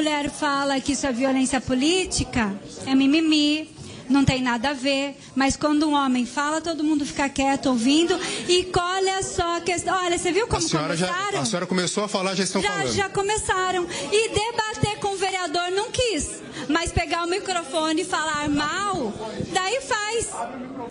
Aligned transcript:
mulher 0.00 0.30
fala 0.30 0.80
que 0.80 0.92
isso 0.92 1.06
é 1.06 1.12
violência 1.12 1.60
política, 1.60 2.50
é 2.86 2.94
mimimi, 2.94 3.68
não 4.08 4.24
tem 4.24 4.42
nada 4.42 4.70
a 4.70 4.72
ver. 4.72 5.14
Mas 5.36 5.56
quando 5.56 5.86
um 5.86 5.92
homem 5.92 6.24
fala, 6.24 6.58
todo 6.62 6.82
mundo 6.82 7.04
fica 7.04 7.28
quieto 7.28 7.66
ouvindo. 7.66 8.18
E 8.48 8.66
olha 8.74 9.22
só 9.22 9.58
a 9.58 9.60
questão. 9.60 9.94
Olha, 9.94 10.16
você 10.16 10.32
viu 10.32 10.46
como 10.46 10.64
a 10.64 10.68
senhora 10.68 10.96
começaram? 10.96 11.32
Já, 11.32 11.40
a 11.40 11.44
senhora 11.44 11.66
começou 11.66 12.04
a 12.04 12.08
falar, 12.08 12.34
já 12.34 12.44
estão 12.44 12.62
já, 12.62 12.70
falando. 12.70 12.92
Já 12.94 13.08
começaram. 13.10 13.86
E 14.10 14.28
debater 14.30 14.98
com 15.00 15.08
o 15.08 15.16
vereador 15.18 15.70
não 15.72 15.90
quis. 15.90 16.30
Mas 16.66 16.90
pegar 16.90 17.24
o 17.24 17.28
microfone 17.28 18.00
e 18.00 18.04
falar 18.06 18.48
mal, 18.48 19.12
daí 19.52 19.82
faz. 19.82 20.30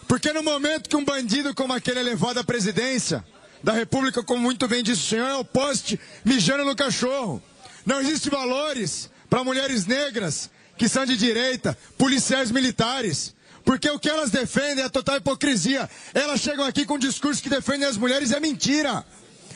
Porque 0.07 0.31
no 0.31 0.43
momento 0.43 0.87
que 0.87 0.95
um 0.95 1.03
bandido 1.03 1.55
como 1.55 1.73
aquele 1.73 1.99
é 1.99 2.03
levado 2.03 2.37
à 2.37 2.43
presidência 2.43 3.25
da 3.63 3.73
República, 3.73 4.21
como 4.21 4.39
muito 4.39 4.67
bem 4.67 4.83
disse 4.83 5.01
o 5.01 5.05
senhor, 5.05 5.27
é 5.27 5.35
o 5.35 5.43
poste 5.43 5.99
mijando 6.23 6.63
no 6.63 6.75
cachorro. 6.75 7.41
Não 7.89 7.99
existem 7.99 8.29
valores 8.29 9.09
para 9.27 9.43
mulheres 9.43 9.87
negras 9.87 10.47
que 10.77 10.87
são 10.87 11.07
de 11.07 11.17
direita, 11.17 11.75
policiais 11.97 12.51
militares. 12.51 13.33
Porque 13.65 13.89
o 13.89 13.97
que 13.97 14.07
elas 14.07 14.29
defendem 14.29 14.85
é 14.85 14.89
total 14.89 15.17
hipocrisia. 15.17 15.89
Elas 16.13 16.39
chegam 16.39 16.65
aqui 16.65 16.85
com 16.85 16.93
um 16.93 16.99
discurso 16.99 17.41
que 17.41 17.49
defendem 17.49 17.87
as 17.87 17.97
mulheres 17.97 18.31
é 18.31 18.39
mentira. 18.39 19.03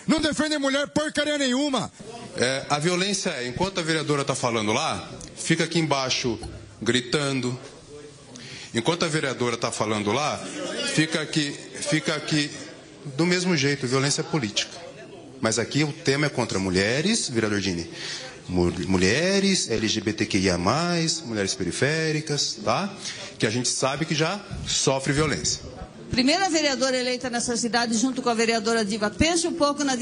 Não 0.07 0.19
defendem 0.19 0.57
mulher 0.57 0.87
porcaria 0.87 1.37
nenhuma. 1.37 1.91
É, 2.35 2.65
a 2.71 2.79
violência 2.79 3.29
é, 3.29 3.47
enquanto 3.47 3.79
a 3.79 3.83
vereadora 3.83 4.23
está 4.23 4.33
falando 4.33 4.73
lá, 4.73 5.07
fica 5.35 5.65
aqui 5.65 5.77
embaixo 5.77 6.39
gritando. 6.81 7.57
Enquanto 8.73 9.05
a 9.05 9.07
vereadora 9.07 9.53
está 9.53 9.71
falando 9.71 10.11
lá, 10.11 10.43
fica 10.95 11.21
aqui, 11.21 11.51
fica 11.81 12.15
aqui 12.15 12.49
do 13.15 13.27
mesmo 13.27 13.55
jeito, 13.55 13.85
violência 13.85 14.23
política. 14.23 14.82
Mas 15.43 15.59
aqui 15.59 15.83
o 15.83 15.91
tema 15.91 16.27
é 16.27 16.29
contra 16.29 16.57
mulheres, 16.57 17.27
vereador 17.27 17.59
Dini 17.59 17.89
mulheres, 18.49 19.69
LGBTQIA+, 19.69 20.57
mulheres 21.25 21.55
periféricas, 21.55 22.59
tá? 22.63 22.93
Que 23.39 23.45
a 23.45 23.49
gente 23.49 23.69
sabe 23.69 24.05
que 24.05 24.13
já 24.13 24.39
sofre 24.67 25.13
violência. 25.13 25.61
Primeira 26.11 26.49
vereadora 26.49 26.97
eleita 26.97 27.29
nessa 27.29 27.57
cidade 27.57 27.97
junto 27.97 28.21
com 28.21 28.29
a 28.29 28.33
vereadora 28.33 28.85
Diva. 28.85 29.09
Pense 29.09 29.47
um 29.47 29.53
pouco 29.53 29.83
na 29.83 29.95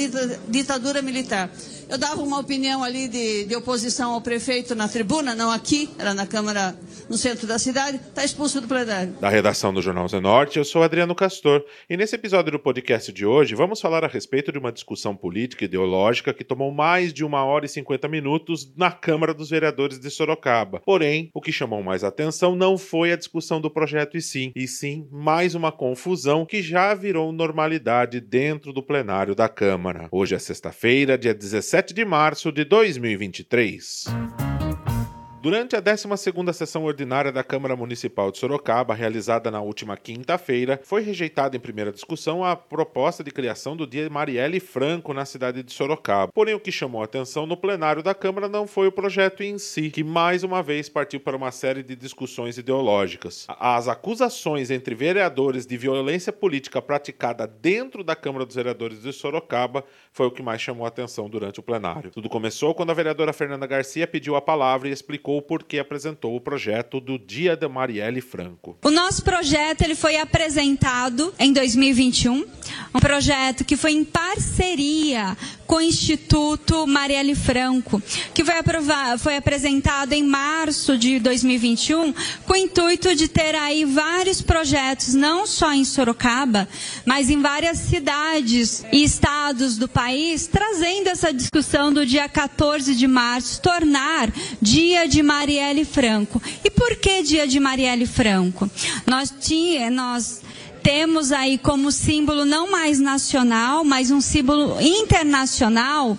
ditadura 0.47 1.01
militar. 1.01 1.49
Eu 1.87 1.97
dava 1.97 2.21
uma 2.21 2.39
opinião 2.39 2.83
ali 2.83 3.07
de, 3.07 3.45
de 3.45 3.55
oposição 3.55 4.11
ao 4.11 4.21
prefeito 4.21 4.75
na 4.75 4.87
tribuna, 4.87 5.35
não 5.35 5.51
aqui, 5.51 5.89
era 5.97 6.13
na 6.13 6.25
Câmara 6.25 6.75
no 7.11 7.17
centro 7.17 7.45
da 7.45 7.59
cidade, 7.59 7.97
está 7.97 8.23
expulso 8.23 8.61
do 8.61 8.69
plenário. 8.69 9.11
Da 9.19 9.27
redação 9.27 9.73
do 9.73 9.81
Jornal 9.81 10.07
Zenorte, 10.07 10.57
eu 10.57 10.63
sou 10.63 10.81
Adriano 10.81 11.13
Castor 11.13 11.61
e 11.89 11.97
nesse 11.97 12.15
episódio 12.15 12.53
do 12.53 12.59
podcast 12.59 13.11
de 13.11 13.25
hoje 13.25 13.53
vamos 13.53 13.81
falar 13.81 14.05
a 14.05 14.07
respeito 14.07 14.49
de 14.49 14.57
uma 14.57 14.71
discussão 14.71 15.13
política 15.13 15.65
e 15.65 15.67
ideológica 15.67 16.33
que 16.33 16.45
tomou 16.45 16.71
mais 16.71 17.11
de 17.11 17.25
uma 17.25 17.43
hora 17.43 17.65
e 17.65 17.69
cinquenta 17.69 18.07
minutos 18.07 18.71
na 18.77 18.91
Câmara 18.91 19.33
dos 19.33 19.49
Vereadores 19.49 19.99
de 19.99 20.09
Sorocaba. 20.09 20.79
Porém, 20.85 21.29
o 21.33 21.41
que 21.41 21.51
chamou 21.51 21.83
mais 21.83 22.01
atenção 22.01 22.55
não 22.55 22.77
foi 22.77 23.11
a 23.11 23.17
discussão 23.17 23.59
do 23.59 23.69
projeto 23.69 24.15
e 24.15 24.21
sim, 24.21 24.53
e 24.55 24.65
sim 24.65 25.05
mais 25.11 25.53
uma 25.53 25.71
confusão 25.71 26.45
que 26.45 26.61
já 26.61 26.93
virou 26.93 27.33
normalidade 27.33 28.21
dentro 28.21 28.71
do 28.71 28.81
plenário 28.81 29.35
da 29.35 29.49
Câmara. 29.49 30.07
Hoje 30.13 30.33
é 30.33 30.39
sexta-feira, 30.39 31.17
dia 31.17 31.33
17 31.33 31.93
de 31.93 32.05
março 32.05 32.53
de 32.53 32.63
2023. 32.63 34.50
Durante 35.41 35.75
a 35.75 35.81
12ª 35.81 36.53
sessão 36.53 36.83
ordinária 36.83 37.31
da 37.31 37.43
Câmara 37.43 37.75
Municipal 37.75 38.31
de 38.31 38.37
Sorocaba, 38.37 38.93
realizada 38.93 39.49
na 39.49 39.59
última 39.59 39.97
quinta-feira, 39.97 40.79
foi 40.83 41.01
rejeitada 41.01 41.57
em 41.57 41.59
primeira 41.59 41.91
discussão 41.91 42.45
a 42.45 42.55
proposta 42.55 43.23
de 43.23 43.31
criação 43.31 43.75
do 43.75 43.87
Dia 43.87 44.07
Marielle 44.07 44.59
Franco 44.59 45.15
na 45.15 45.25
cidade 45.25 45.63
de 45.63 45.73
Sorocaba. 45.73 46.31
Porém, 46.31 46.53
o 46.53 46.59
que 46.59 46.71
chamou 46.71 47.01
a 47.01 47.05
atenção 47.05 47.47
no 47.47 47.57
plenário 47.57 48.03
da 48.03 48.13
Câmara 48.13 48.47
não 48.47 48.67
foi 48.67 48.85
o 48.85 48.91
projeto 48.91 49.41
em 49.41 49.57
si, 49.57 49.89
que 49.89 50.03
mais 50.03 50.43
uma 50.43 50.61
vez 50.61 50.87
partiu 50.87 51.19
para 51.19 51.37
uma 51.37 51.49
série 51.49 51.81
de 51.81 51.95
discussões 51.95 52.59
ideológicas. 52.59 53.47
As 53.49 53.87
acusações 53.87 54.69
entre 54.69 54.93
vereadores 54.93 55.65
de 55.65 55.75
violência 55.75 56.31
política 56.31 56.79
praticada 56.83 57.47
dentro 57.47 58.03
da 58.03 58.15
Câmara 58.15 58.45
dos 58.45 58.55
Vereadores 58.55 59.01
de 59.01 59.11
Sorocaba 59.11 59.83
foi 60.11 60.27
o 60.27 60.31
que 60.31 60.43
mais 60.43 60.61
chamou 60.61 60.85
a 60.85 60.89
atenção 60.89 61.27
durante 61.27 61.59
o 61.59 61.63
plenário. 61.63 62.11
Tudo 62.11 62.29
começou 62.29 62.75
quando 62.75 62.91
a 62.91 62.93
vereadora 62.93 63.33
Fernanda 63.33 63.65
Garcia 63.65 64.05
pediu 64.05 64.35
a 64.35 64.41
palavra 64.41 64.87
e 64.87 64.91
explicou 64.91 65.30
explicou 65.31 65.41
por 65.41 65.63
que 65.63 65.79
apresentou 65.79 66.35
o 66.35 66.41
projeto 66.41 66.99
do 66.99 67.17
Dia 67.17 67.55
da 67.55 67.69
Marielle 67.69 68.19
Franco. 68.19 68.77
O 68.83 68.91
nosso 68.91 69.23
projeto 69.23 69.83
ele 69.83 69.95
foi 69.95 70.17
apresentado 70.17 71.33
em 71.39 71.53
2021, 71.53 72.45
um 72.93 72.99
projeto 72.99 73.63
que 73.63 73.77
foi 73.77 73.93
em 73.93 74.03
parceria 74.03 75.37
com 75.71 75.77
o 75.77 75.81
Instituto 75.81 76.85
Marielle 76.85 77.33
Franco, 77.33 78.03
que 78.33 78.43
foi, 78.43 78.55
foi 79.17 79.37
apresentado 79.37 80.11
em 80.11 80.21
março 80.21 80.97
de 80.97 81.17
2021, 81.17 82.13
com 82.45 82.51
o 82.51 82.57
intuito 82.57 83.15
de 83.15 83.29
ter 83.29 83.55
aí 83.55 83.85
vários 83.85 84.41
projetos, 84.41 85.13
não 85.13 85.47
só 85.47 85.71
em 85.71 85.85
Sorocaba, 85.85 86.67
mas 87.05 87.29
em 87.29 87.41
várias 87.41 87.77
cidades 87.77 88.83
e 88.91 89.01
estados 89.01 89.77
do 89.77 89.87
país, 89.87 90.45
trazendo 90.45 91.07
essa 91.07 91.31
discussão 91.31 91.93
do 91.93 92.05
dia 92.05 92.27
14 92.27 92.93
de 92.93 93.07
março, 93.07 93.61
tornar 93.61 94.29
dia 94.61 95.07
de 95.07 95.23
Marielle 95.23 95.85
Franco. 95.85 96.41
E 96.65 96.69
por 96.69 96.97
que 96.97 97.23
dia 97.23 97.47
de 97.47 97.61
Marielle 97.61 98.05
Franco? 98.05 98.69
Nós, 99.07 99.33
tinha, 99.39 99.89
nós 99.89 100.41
temos 100.83 101.31
aí 101.31 101.57
como 101.57 101.91
símbolo 101.91 102.45
não 102.45 102.71
mais 102.71 102.99
nacional, 102.99 103.83
mas 103.83 104.11
um 104.11 104.21
símbolo 104.21 104.79
internacional 104.81 106.17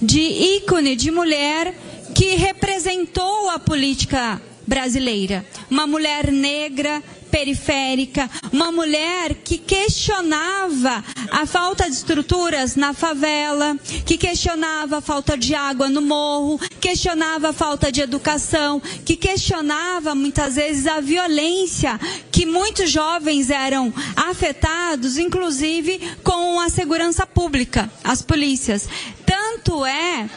de 0.00 0.20
ícone 0.20 0.96
de 0.96 1.10
mulher 1.10 1.74
que 2.14 2.36
representou 2.36 3.50
a 3.50 3.58
política 3.58 4.40
brasileira. 4.66 5.44
Uma 5.70 5.86
mulher 5.86 6.30
negra, 6.30 7.02
periférica, 7.34 8.30
uma 8.52 8.70
mulher 8.70 9.34
que 9.34 9.58
questionava 9.58 11.02
a 11.32 11.44
falta 11.46 11.90
de 11.90 11.96
estruturas 11.96 12.76
na 12.76 12.94
favela, 12.94 13.76
que 14.06 14.16
questionava 14.16 14.98
a 14.98 15.00
falta 15.00 15.36
de 15.36 15.52
água 15.52 15.88
no 15.88 16.00
morro, 16.00 16.60
questionava 16.80 17.48
a 17.48 17.52
falta 17.52 17.90
de 17.90 18.00
educação, 18.00 18.80
que 19.04 19.16
questionava 19.16 20.14
muitas 20.14 20.54
vezes 20.54 20.86
a 20.86 21.00
violência 21.00 21.98
que 22.30 22.46
muitos 22.46 22.88
jovens 22.88 23.50
eram 23.50 23.92
afetados, 24.14 25.18
inclusive 25.18 26.00
com 26.22 26.60
a 26.60 26.68
segurança 26.68 27.26
pública, 27.26 27.90
as 28.04 28.22
polícias. 28.22 28.88
Tanto 29.26 29.84
é 29.84 30.30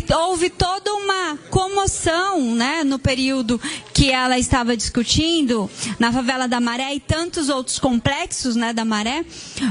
que 0.00 0.14
houve 0.14 0.48
toda 0.48 0.94
uma 0.94 1.36
comoção, 1.50 2.54
né, 2.54 2.82
no 2.82 2.98
período 2.98 3.60
que 3.92 4.10
ela 4.10 4.38
estava 4.38 4.74
discutindo 4.74 5.68
na 5.98 6.10
favela 6.10 6.48
da 6.48 6.60
Maré 6.60 6.94
e 6.94 7.00
tantos 7.00 7.50
outros 7.50 7.78
complexos, 7.78 8.56
né, 8.56 8.72
da 8.72 8.86
Maré, 8.86 9.22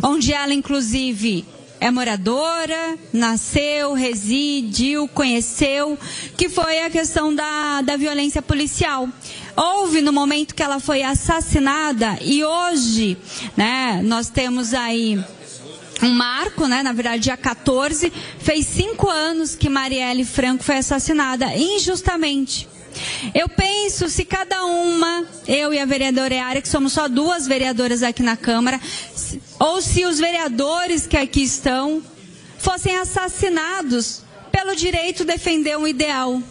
onde 0.03 0.31
ela 0.31 0.53
inclusive 0.53 1.43
é 1.79 1.89
moradora, 1.89 2.99
nasceu, 3.11 3.93
residiu, 3.93 5.07
conheceu, 5.07 5.97
que 6.37 6.47
foi 6.47 6.83
a 6.83 6.89
questão 6.91 7.33
da, 7.33 7.81
da 7.81 7.97
violência 7.97 8.43
policial. 8.43 9.09
Houve 9.55 10.01
no 10.01 10.13
momento 10.13 10.53
que 10.53 10.61
ela 10.61 10.79
foi 10.79 11.01
assassinada 11.01 12.19
e 12.21 12.45
hoje, 12.45 13.17
né, 13.57 14.01
nós 14.03 14.29
temos 14.29 14.75
aí 14.75 15.19
um 16.01 16.09
marco, 16.09 16.67
né? 16.67 16.83
Na 16.83 16.93
verdade, 16.93 17.23
dia 17.23 17.37
14, 17.37 18.11
fez 18.39 18.65
cinco 18.65 19.09
anos 19.09 19.55
que 19.55 19.69
Marielle 19.69 20.25
Franco 20.25 20.63
foi 20.63 20.77
assassinada 20.77 21.45
injustamente. 21.55 22.67
Eu 23.33 23.47
penso 23.47 24.09
se 24.09 24.25
cada 24.25 24.65
uma, 24.65 25.25
eu 25.47 25.73
e 25.73 25.79
a 25.79 25.85
vereadora 25.85 26.33
Eara, 26.33 26.61
que 26.61 26.67
somos 26.67 26.93
só 26.93 27.07
duas 27.07 27.47
vereadoras 27.47 28.03
aqui 28.03 28.21
na 28.21 28.35
Câmara, 28.35 28.79
ou 29.59 29.81
se 29.81 30.05
os 30.05 30.19
vereadores 30.19 31.07
que 31.07 31.17
aqui 31.17 31.43
estão 31.43 32.01
fossem 32.57 32.97
assassinados 32.97 34.23
pelo 34.51 34.75
direito 34.75 35.19
de 35.19 35.31
defender 35.31 35.77
um 35.77 35.87
ideal, 35.87 36.41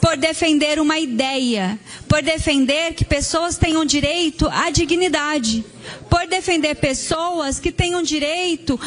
por 0.00 0.16
defender 0.16 0.78
uma 0.78 0.98
ideia, 0.98 1.78
por 2.08 2.22
defender 2.22 2.94
que 2.94 3.04
pessoas 3.04 3.56
tenham 3.56 3.84
direito 3.84 4.48
à 4.48 4.70
dignidade, 4.70 5.64
por 6.08 6.26
defender 6.26 6.74
pessoas 6.76 7.58
que 7.58 7.72
tenham 7.72 8.02
direito 8.02 8.78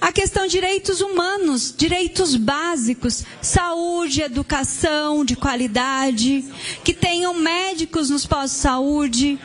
à 0.00 0.12
questão 0.12 0.44
de 0.44 0.52
direitos 0.52 1.00
humanos, 1.00 1.74
direitos 1.76 2.36
básicos, 2.36 3.24
saúde, 3.40 4.20
educação 4.20 5.24
de 5.24 5.34
qualidade, 5.34 6.44
que 6.84 6.92
tenham 6.92 7.34
médicos 7.34 8.10
nos 8.10 8.26
pós-saúde, 8.26 9.38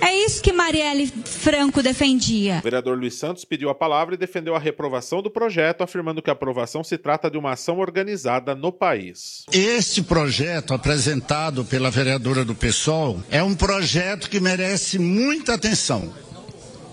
é 0.00 0.24
isso 0.24 0.42
que 0.42 0.52
Marielle 0.52 1.06
Franco 1.06 1.82
defendia. 1.82 2.58
O 2.58 2.62
vereador 2.62 2.98
Luiz 2.98 3.14
Santos 3.14 3.44
pediu 3.44 3.68
a 3.70 3.74
palavra 3.74 4.14
e 4.14 4.18
defendeu 4.18 4.54
a 4.54 4.58
reprovação 4.58 5.22
do 5.22 5.30
projeto, 5.30 5.82
afirmando 5.82 6.22
que 6.22 6.30
a 6.30 6.32
aprovação 6.32 6.82
se 6.82 6.98
trata 6.98 7.30
de 7.30 7.38
uma 7.38 7.52
ação 7.52 7.78
organizada 7.78 8.54
no 8.54 8.72
país. 8.72 9.44
Este 9.52 10.02
projeto 10.02 10.74
apresentado 10.74 11.64
pela 11.64 11.90
vereadora 11.90 12.44
do 12.44 12.54
PSOL 12.54 13.22
é 13.30 13.42
um 13.42 13.54
projeto 13.54 14.28
que 14.28 14.40
merece 14.40 14.98
muita 14.98 15.54
atenção. 15.54 16.12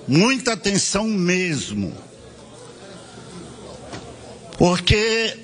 Muita 0.08 0.54
atenção 0.54 1.06
mesmo. 1.08 1.94
Porque 4.58 5.38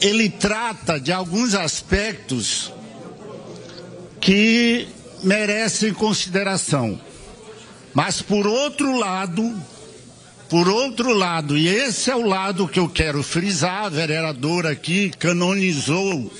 ele 0.00 0.28
trata 0.30 0.98
de 0.98 1.12
alguns 1.12 1.54
aspectos 1.54 2.72
que 4.20 4.88
merecem 5.22 5.92
consideração. 5.92 7.00
Mas 7.92 8.22
por 8.22 8.46
outro 8.46 8.96
lado, 8.96 9.60
por 10.48 10.68
outro 10.68 11.12
lado, 11.12 11.56
e 11.56 11.68
esse 11.68 12.10
é 12.10 12.16
o 12.16 12.26
lado 12.26 12.68
que 12.68 12.78
eu 12.78 12.88
quero 12.88 13.22
frisar, 13.22 13.84
a 13.84 13.88
vereadora 13.88 14.70
aqui 14.70 15.10
canonizou 15.18 16.32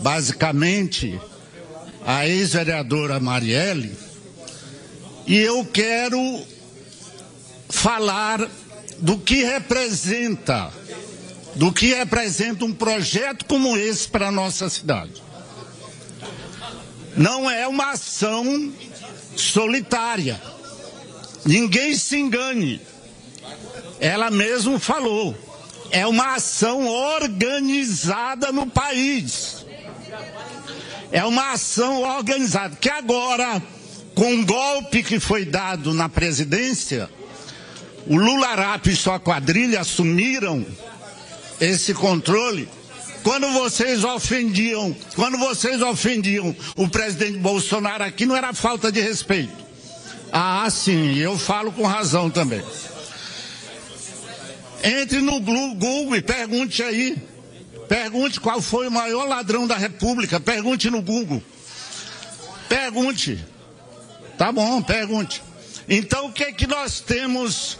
basicamente 0.00 1.18
a 2.06 2.28
ex-vereadora 2.28 3.18
Marielle, 3.18 3.96
e 5.26 5.36
eu 5.36 5.64
quero 5.64 6.44
falar 7.68 8.46
do 8.98 9.18
que 9.18 9.42
representa, 9.42 10.70
do 11.54 11.72
que 11.72 11.94
representa 11.94 12.64
um 12.64 12.72
projeto 12.72 13.44
como 13.46 13.76
esse 13.76 14.06
para 14.08 14.28
a 14.28 14.32
nossa 14.32 14.68
cidade. 14.68 15.22
Não 17.16 17.50
é 17.50 17.66
uma 17.66 17.92
ação 17.92 18.72
solitária. 19.36 20.40
Ninguém 21.44 21.96
se 21.96 22.16
engane. 22.16 22.80
Ela 24.00 24.30
mesmo 24.30 24.78
falou. 24.78 25.36
É 25.90 26.06
uma 26.06 26.34
ação 26.34 26.88
organizada 26.88 28.50
no 28.50 28.66
país. 28.66 29.64
É 31.12 31.24
uma 31.24 31.52
ação 31.52 32.02
organizada. 32.02 32.74
Que 32.76 32.90
agora, 32.90 33.62
com 34.14 34.34
o 34.34 34.44
golpe 34.44 35.02
que 35.02 35.20
foi 35.20 35.44
dado 35.44 35.94
na 35.94 36.08
presidência, 36.08 37.08
o 38.06 38.16
Lula 38.16 38.48
Arap 38.48 38.88
e 38.88 38.96
sua 38.96 39.20
quadrilha 39.20 39.80
assumiram 39.80 40.66
esse 41.60 41.94
controle. 41.94 42.68
Quando 43.24 43.50
vocês 43.52 44.04
ofendiam, 44.04 44.94
quando 45.16 45.38
vocês 45.38 45.80
ofendiam 45.80 46.54
o 46.76 46.86
presidente 46.86 47.38
Bolsonaro 47.38 48.04
aqui, 48.04 48.26
não 48.26 48.36
era 48.36 48.52
falta 48.52 48.92
de 48.92 49.00
respeito. 49.00 49.64
Ah, 50.30 50.68
sim, 50.70 51.16
eu 51.16 51.38
falo 51.38 51.72
com 51.72 51.86
razão 51.86 52.28
também. 52.28 52.62
Entre 54.82 55.22
no 55.22 55.40
Google 55.40 56.14
e 56.14 56.20
pergunte 56.20 56.82
aí. 56.82 57.16
Pergunte 57.88 58.38
qual 58.38 58.60
foi 58.60 58.88
o 58.88 58.90
maior 58.90 59.26
ladrão 59.26 59.66
da 59.66 59.76
República. 59.76 60.38
Pergunte 60.38 60.90
no 60.90 61.00
Google. 61.00 61.42
Pergunte. 62.68 63.42
Tá 64.36 64.52
bom, 64.52 64.82
pergunte. 64.82 65.42
Então 65.88 66.26
o 66.26 66.32
que 66.32 66.44
é 66.44 66.52
que 66.52 66.66
nós 66.66 67.00
temos? 67.00 67.78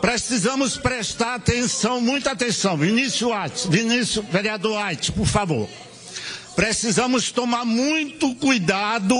Precisamos 0.00 0.76
prestar 0.76 1.34
atenção, 1.34 2.00
muita 2.00 2.32
atenção. 2.32 2.76
Vinícius 2.76 3.32
Ates, 3.32 3.66
Vinícius, 3.66 4.24
vereador 4.26 4.78
Ates, 4.78 5.10
por 5.10 5.26
favor. 5.26 5.68
Precisamos 6.54 7.30
tomar 7.30 7.64
muito 7.66 8.34
cuidado 8.36 9.14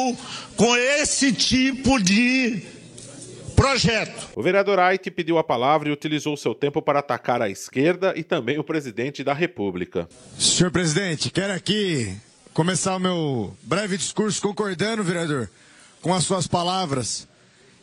com 0.56 0.74
esse 0.74 1.32
tipo 1.32 2.02
de 2.02 2.62
projeto. 3.54 4.28
O 4.34 4.42
vereador 4.42 4.78
Aite 4.78 5.10
pediu 5.10 5.38
a 5.38 5.44
palavra 5.44 5.88
e 5.88 5.92
utilizou 5.92 6.36
seu 6.36 6.54
tempo 6.54 6.80
para 6.80 7.00
atacar 7.00 7.42
a 7.42 7.48
esquerda 7.48 8.14
e 8.16 8.22
também 8.22 8.58
o 8.58 8.64
presidente 8.64 9.22
da 9.22 9.34
República. 9.34 10.08
Senhor 10.38 10.70
presidente, 10.70 11.30
quero 11.30 11.52
aqui 11.52 12.16
começar 12.54 12.96
o 12.96 13.00
meu 13.00 13.56
breve 13.62 13.98
discurso 13.98 14.40
concordando, 14.40 15.02
vereador, 15.02 15.50
com 16.00 16.14
as 16.14 16.24
suas 16.24 16.46
palavras 16.46 17.28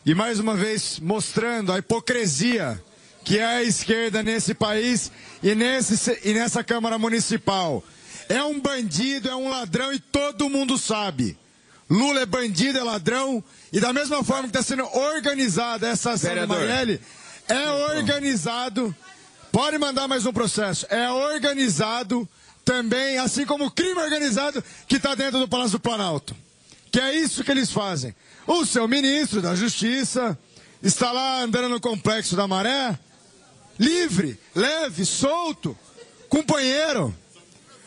e 0.06 0.14
mais 0.14 0.40
uma 0.40 0.56
vez 0.56 1.00
mostrando 1.00 1.72
a 1.72 1.80
hipocrisia 1.80 2.82
que 3.24 3.40
é 3.40 3.46
a 3.46 3.64
esquerda 3.64 4.22
nesse 4.22 4.54
país 4.54 5.12
e, 5.42 5.56
nesse, 5.56 6.20
e 6.24 6.34
nessa 6.34 6.64
Câmara 6.64 6.98
Municipal. 6.98 7.84
É 8.28 8.44
um 8.44 8.60
bandido, 8.60 9.30
é 9.30 9.36
um 9.36 9.50
ladrão 9.50 9.94
e 9.94 10.00
todo 10.00 10.50
mundo 10.50 10.78
sabe. 10.78 11.38
Lula 11.90 12.22
é 12.22 12.26
bandido, 12.26 12.80
é 12.80 12.84
ladrão, 12.84 13.44
e 13.72 13.80
da 13.80 13.94
mesma 13.94 14.24
forma 14.24 14.44
que 14.44 14.58
está 14.58 14.64
sendo 14.64 14.84
organizada 14.84 15.88
essa 15.88 16.12
ação 16.12 16.30
Vereador. 16.30 16.58
do 16.58 16.62
Marielle, 16.62 17.02
é 17.48 17.70
organizado. 17.98 18.96
Pode 19.52 19.78
mandar 19.78 20.08
mais 20.08 20.26
um 20.26 20.34
processo. 20.34 20.86
É 20.90 21.12
organizado 21.12 22.28
também, 22.66 23.20
assim 23.20 23.46
como 23.46 23.66
o 23.66 23.72
crime 23.72 24.02
organizado 24.02 24.64
que 24.88 24.96
está 24.96 25.14
dentro 25.14 25.40
do 25.40 25.48
Palácio 25.48 25.78
do 25.78 25.82
Planalto. 25.82 26.36
Que 26.92 27.00
é 27.00 27.16
isso 27.16 27.44
que 27.44 27.52
eles 27.52 27.72
fazem. 27.72 28.16
O 28.46 28.66
seu 28.66 28.88
ministro 28.88 29.42
da 29.42 29.56
Justiça 29.56 30.38
está 30.82 31.12
lá 31.12 31.42
andando 31.42 31.70
no 31.70 31.80
complexo 31.80 32.36
da 32.36 32.46
Maré, 32.48 32.98
livre, 33.80 34.38
leve, 34.54 35.06
solto, 35.06 35.78
companheiro. 36.28 37.16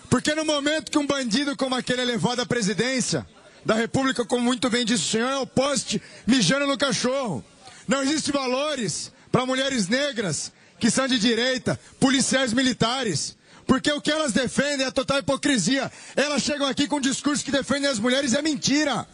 Porque 0.09 0.35
no 0.35 0.45
momento 0.45 0.91
que 0.91 0.99
um 0.99 1.07
bandido 1.07 1.57
como 1.57 1.75
aquele 1.75 2.03
é 2.03 2.05
levado 2.05 2.41
à 2.41 2.47
presidência 2.47 3.27
da 3.67 3.75
República, 3.75 4.25
como 4.25 4.45
muito 4.45 4.71
bem 4.71 4.85
disse 4.85 5.05
o 5.05 5.09
senhor, 5.09 5.31
é 5.31 5.37
o 5.37 5.47
poste 5.47 6.01
mijando 6.27 6.67
no 6.67 6.79
cachorro. 6.79 7.45
Não 7.87 8.03
existem 8.03 8.33
valores 8.33 9.13
para 9.31 9.45
mulheres 9.45 9.89
negras 9.89 10.53
que 10.79 10.91
são 10.91 11.07
de 11.07 11.19
direita, 11.19 11.79
policiais 12.01 12.53
militares. 12.53 13.37
Porque 13.67 13.91
o 13.91 14.01
que 14.01 14.11
elas 14.11 14.33
defendem 14.33 14.87
é 14.87 14.91
total 14.91 15.19
hipocrisia. 15.19 15.91
Elas 16.15 16.43
chegam 16.43 16.67
aqui 16.67 16.87
com 16.87 16.97
um 16.97 17.01
discurso 17.01 17.45
que 17.45 17.51
defendem 17.51 17.91
as 17.91 17.99
mulheres 17.99 18.33
é 18.33 18.41
mentira. 18.41 19.07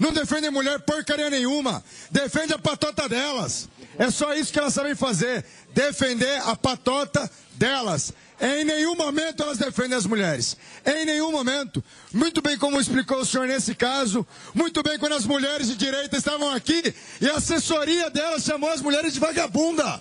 Não 0.00 0.14
defendem 0.14 0.50
mulher 0.50 0.80
porcaria 0.80 1.28
nenhuma. 1.28 1.84
Defende 2.10 2.54
a 2.54 2.58
patota 2.58 3.06
delas. 3.06 3.68
É 3.98 4.10
só 4.10 4.34
isso 4.34 4.50
que 4.50 4.58
elas 4.58 4.72
sabem 4.72 4.94
fazer. 4.94 5.44
Defender 5.74 6.40
a 6.46 6.56
patota 6.56 7.30
delas. 7.52 8.10
Em 8.40 8.64
nenhum 8.64 8.96
momento 8.96 9.42
elas 9.42 9.58
defendem 9.58 9.98
as 9.98 10.06
mulheres. 10.06 10.56
Em 10.86 11.04
nenhum 11.04 11.30
momento. 11.30 11.84
Muito 12.14 12.40
bem 12.40 12.56
como 12.56 12.80
explicou 12.80 13.18
o 13.18 13.26
senhor 13.26 13.46
nesse 13.46 13.74
caso. 13.74 14.26
Muito 14.54 14.82
bem 14.82 14.98
quando 14.98 15.12
as 15.12 15.26
mulheres 15.26 15.68
de 15.68 15.76
direita 15.76 16.16
estavam 16.16 16.48
aqui 16.50 16.94
e 17.20 17.28
a 17.28 17.36
assessoria 17.36 18.08
delas 18.08 18.42
chamou 18.42 18.70
as 18.70 18.80
mulheres 18.80 19.12
de 19.12 19.20
vagabunda. 19.20 20.00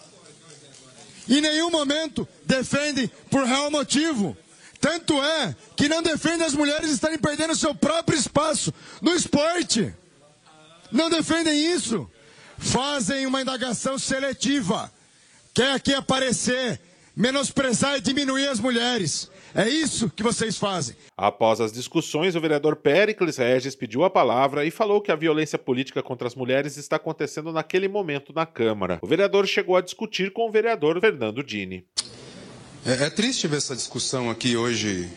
Em 1.27 1.41
nenhum 1.41 1.69
momento 1.69 2.25
defendem 2.45 3.11
por 3.29 3.43
real 3.43 3.69
motivo. 3.69 4.35
Tanto 4.79 5.21
é 5.21 5.55
que 5.75 5.89
não 5.89 6.01
defendem 6.01 6.45
as 6.45 6.53
mulheres 6.53 6.89
estarem 6.89 7.17
perdendo 7.17 7.55
seu 7.55 7.75
próprio 7.75 8.17
espaço 8.17 8.73
no 9.01 9.13
esporte. 9.13 9.93
Não 10.91 11.09
defendem 11.09 11.73
isso. 11.73 12.09
Fazem 12.57 13.25
uma 13.25 13.41
indagação 13.41 13.97
seletiva. 13.97 14.91
Quer 15.53 15.73
aqui 15.73 15.93
aparecer, 15.93 16.79
menosprezar 17.15 17.97
e 17.97 18.01
diminuir 18.01 18.47
as 18.47 18.59
mulheres. 18.59 19.29
É 19.55 19.67
isso 19.67 20.09
que 20.09 20.21
vocês 20.21 20.57
fazem. 20.57 20.95
Após 21.17 21.59
as 21.59 21.73
discussões, 21.73 22.35
o 22.35 22.41
vereador 22.41 22.75
Pericles 22.75 23.37
Regis 23.37 23.75
pediu 23.75 24.03
a 24.03 24.09
palavra 24.09 24.63
e 24.63 24.71
falou 24.71 25.01
que 25.01 25.11
a 25.11 25.15
violência 25.15 25.57
política 25.57 26.03
contra 26.03 26.27
as 26.27 26.35
mulheres 26.35 26.77
está 26.77 26.97
acontecendo 26.97 27.51
naquele 27.51 27.87
momento 27.87 28.31
na 28.31 28.45
Câmara. 28.45 28.99
O 29.01 29.07
vereador 29.07 29.47
chegou 29.47 29.75
a 29.75 29.81
discutir 29.81 30.31
com 30.31 30.47
o 30.47 30.51
vereador 30.51 30.99
Fernando 31.01 31.43
Dini. 31.43 31.85
É, 32.89 33.03
é, 33.03 33.09
triste 33.11 33.47
ver 33.47 33.57
essa 33.57 33.75
discussão 33.75 34.31
aqui 34.31 34.57
hoje 34.57 35.07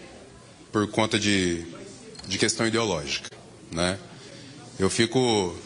por 0.71 0.87
conta 0.89 1.19
de, 1.19 1.65
de 2.29 2.37
questão 2.37 2.67
ideológica, 2.67 3.31
né? 3.71 3.99
Eu 4.79 4.91
fico, 4.91 5.57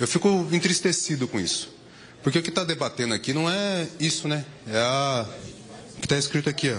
eu 0.00 0.08
fico 0.08 0.48
entristecido 0.50 1.28
com 1.28 1.38
isso. 1.38 1.72
Porque 2.20 2.40
o 2.40 2.42
que 2.42 2.48
está 2.48 2.64
debatendo 2.64 3.14
aqui 3.14 3.32
não 3.32 3.48
é 3.48 3.86
isso, 4.00 4.26
né? 4.26 4.44
É 4.66 4.76
a, 4.76 5.24
o 5.94 6.00
que 6.00 6.06
está 6.06 6.18
escrito 6.18 6.50
aqui, 6.50 6.72
ó. 6.72 6.78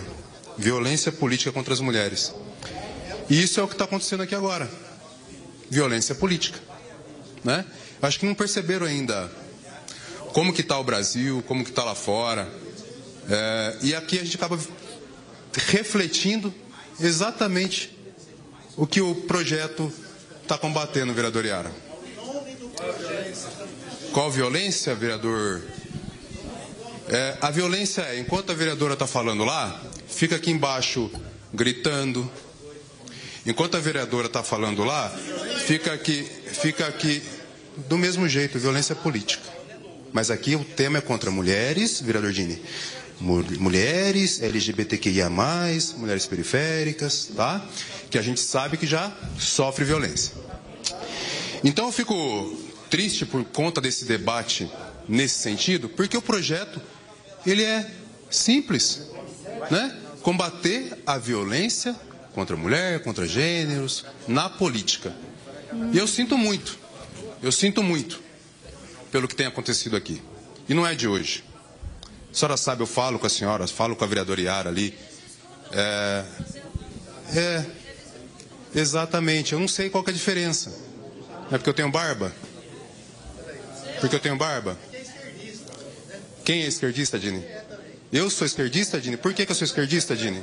Violência 0.58 1.14
política 1.14 1.54
contra 1.54 1.74
as 1.74 1.80
mulheres. 1.80 2.34
E 3.30 3.42
isso 3.42 3.58
é 3.58 3.64
o 3.64 3.70
que 3.70 3.74
está 3.74 3.86
acontecendo 3.86 4.22
aqui 4.22 4.36
agora. 4.36 4.70
Violência 5.70 6.14
política. 6.14 6.60
Né? 7.42 7.64
Acho 8.02 8.20
que 8.20 8.26
não 8.26 8.36
perceberam 8.36 8.86
ainda 8.86 9.32
como 10.34 10.52
que 10.52 10.60
está 10.60 10.78
o 10.78 10.84
Brasil, 10.84 11.42
como 11.48 11.64
que 11.64 11.70
está 11.70 11.86
lá 11.86 11.96
fora. 11.96 12.52
É, 13.34 13.78
e 13.82 13.96
aqui 13.96 14.20
a 14.20 14.26
gente 14.26 14.36
acaba 14.36 14.60
refletindo 15.68 16.54
exatamente 17.00 17.98
o 18.76 18.86
que 18.86 19.00
o 19.00 19.16
projeto 19.16 19.92
está 20.44 20.58
combatendo, 20.58 21.14
vereador 21.14 21.46
Iara. 21.46 21.72
Qual 24.12 24.30
violência, 24.30 24.94
vereador? 24.94 25.62
É, 27.08 27.38
a 27.40 27.50
violência 27.50 28.02
é, 28.02 28.20
enquanto 28.20 28.52
a 28.52 28.54
vereadora 28.54 28.96
está 28.96 29.08
falando 29.08 29.46
lá, 29.46 29.82
fica 30.10 30.36
aqui 30.36 30.52
embaixo 30.52 31.10
gritando. 31.54 32.30
Enquanto 33.46 33.78
a 33.78 33.80
vereadora 33.80 34.28
está 34.28 34.44
falando 34.44 34.84
lá, 34.84 35.10
fica 35.66 35.94
aqui, 35.94 36.24
fica 36.52 36.86
aqui 36.86 37.24
do 37.88 37.98
mesmo 37.98 38.28
jeito, 38.28 38.60
violência 38.60 38.94
política. 38.94 39.50
Mas 40.12 40.30
aqui 40.30 40.54
o 40.58 40.66
tema 40.66 40.98
é 40.98 41.02
contra 41.02 41.32
mulheres, 41.32 42.02
vereador 42.02 42.34
Dini 42.34 42.62
mulheres, 43.22 44.42
LGBTQIA+, 44.42 45.30
mulheres 45.98 46.26
periféricas, 46.26 47.30
tá? 47.36 47.64
Que 48.10 48.18
a 48.18 48.22
gente 48.22 48.40
sabe 48.40 48.78
que 48.78 48.88
já 48.88 49.12
sofre 49.38 49.86
violência. 49.86 50.34
Então 51.64 51.86
eu 51.86 51.92
fico 51.92 52.58
triste 52.90 53.26
por 53.26 53.44
conta 53.46 53.80
desse 53.80 54.06
debate 54.06 54.70
nesse 55.08 55.40
sentido, 55.40 55.88
porque 55.88 56.18
o 56.18 56.22
projeto 56.22 56.82
ele 57.46 57.64
é 57.64 57.90
simples, 58.30 59.10
né? 59.70 59.98
combater 60.22 60.98
a 61.06 61.18
violência 61.18 61.96
contra 62.34 62.56
a 62.56 62.60
mulher, 62.60 63.02
contra 63.04 63.28
gêneros, 63.28 64.06
na 64.28 64.50
política. 64.50 65.14
E 65.92 65.98
eu 65.98 66.08
sinto 66.08 66.38
muito, 66.38 66.78
eu 67.42 67.52
sinto 67.52 67.84
muito 67.84 68.22
pelo 69.12 69.28
que 69.28 69.36
tem 69.36 69.46
acontecido 69.46 69.96
aqui. 69.96 70.22
E 70.70 70.74
não 70.74 70.86
é 70.86 70.96
de 70.96 71.08
hoje. 71.08 71.44
A 72.32 72.34
senhora 72.34 72.56
sabe, 72.56 72.82
eu 72.82 72.88
falo 72.88 73.20
com 73.20 73.28
a 73.28 73.30
senhora, 73.30 73.68
falo 73.68 73.96
com 73.96 74.04
a 74.06 74.08
vereadora 74.08 74.40
Iara 74.40 74.70
ali. 74.70 74.98
É, 75.74 76.24
é, 77.36 77.66
exatamente, 78.74 79.52
eu 79.52 79.60
não 79.60 79.68
sei 79.68 79.90
qual 79.90 80.04
é 80.08 80.10
a 80.10 80.14
diferença. 80.14 80.72
É 81.52 81.58
porque 81.58 81.70
eu 81.70 81.74
tenho 81.74 81.92
barba? 81.92 82.34
Porque 84.00 84.16
eu 84.16 84.20
tenho 84.20 84.38
barba? 84.38 84.78
Quem 86.46 86.64
é 86.64 86.68
esquerdista, 86.68 87.20
Dini? 87.20 87.46
Eu 88.12 88.30
sou 88.30 88.48
esquerdista, 88.48 89.00
Dini? 89.00 89.18
Por 89.18 89.34
que, 89.34 89.46
que 89.46 89.52
eu 89.52 89.56
sou 89.56 89.66
esquerdista, 89.66 90.16
Dini? 90.16 90.42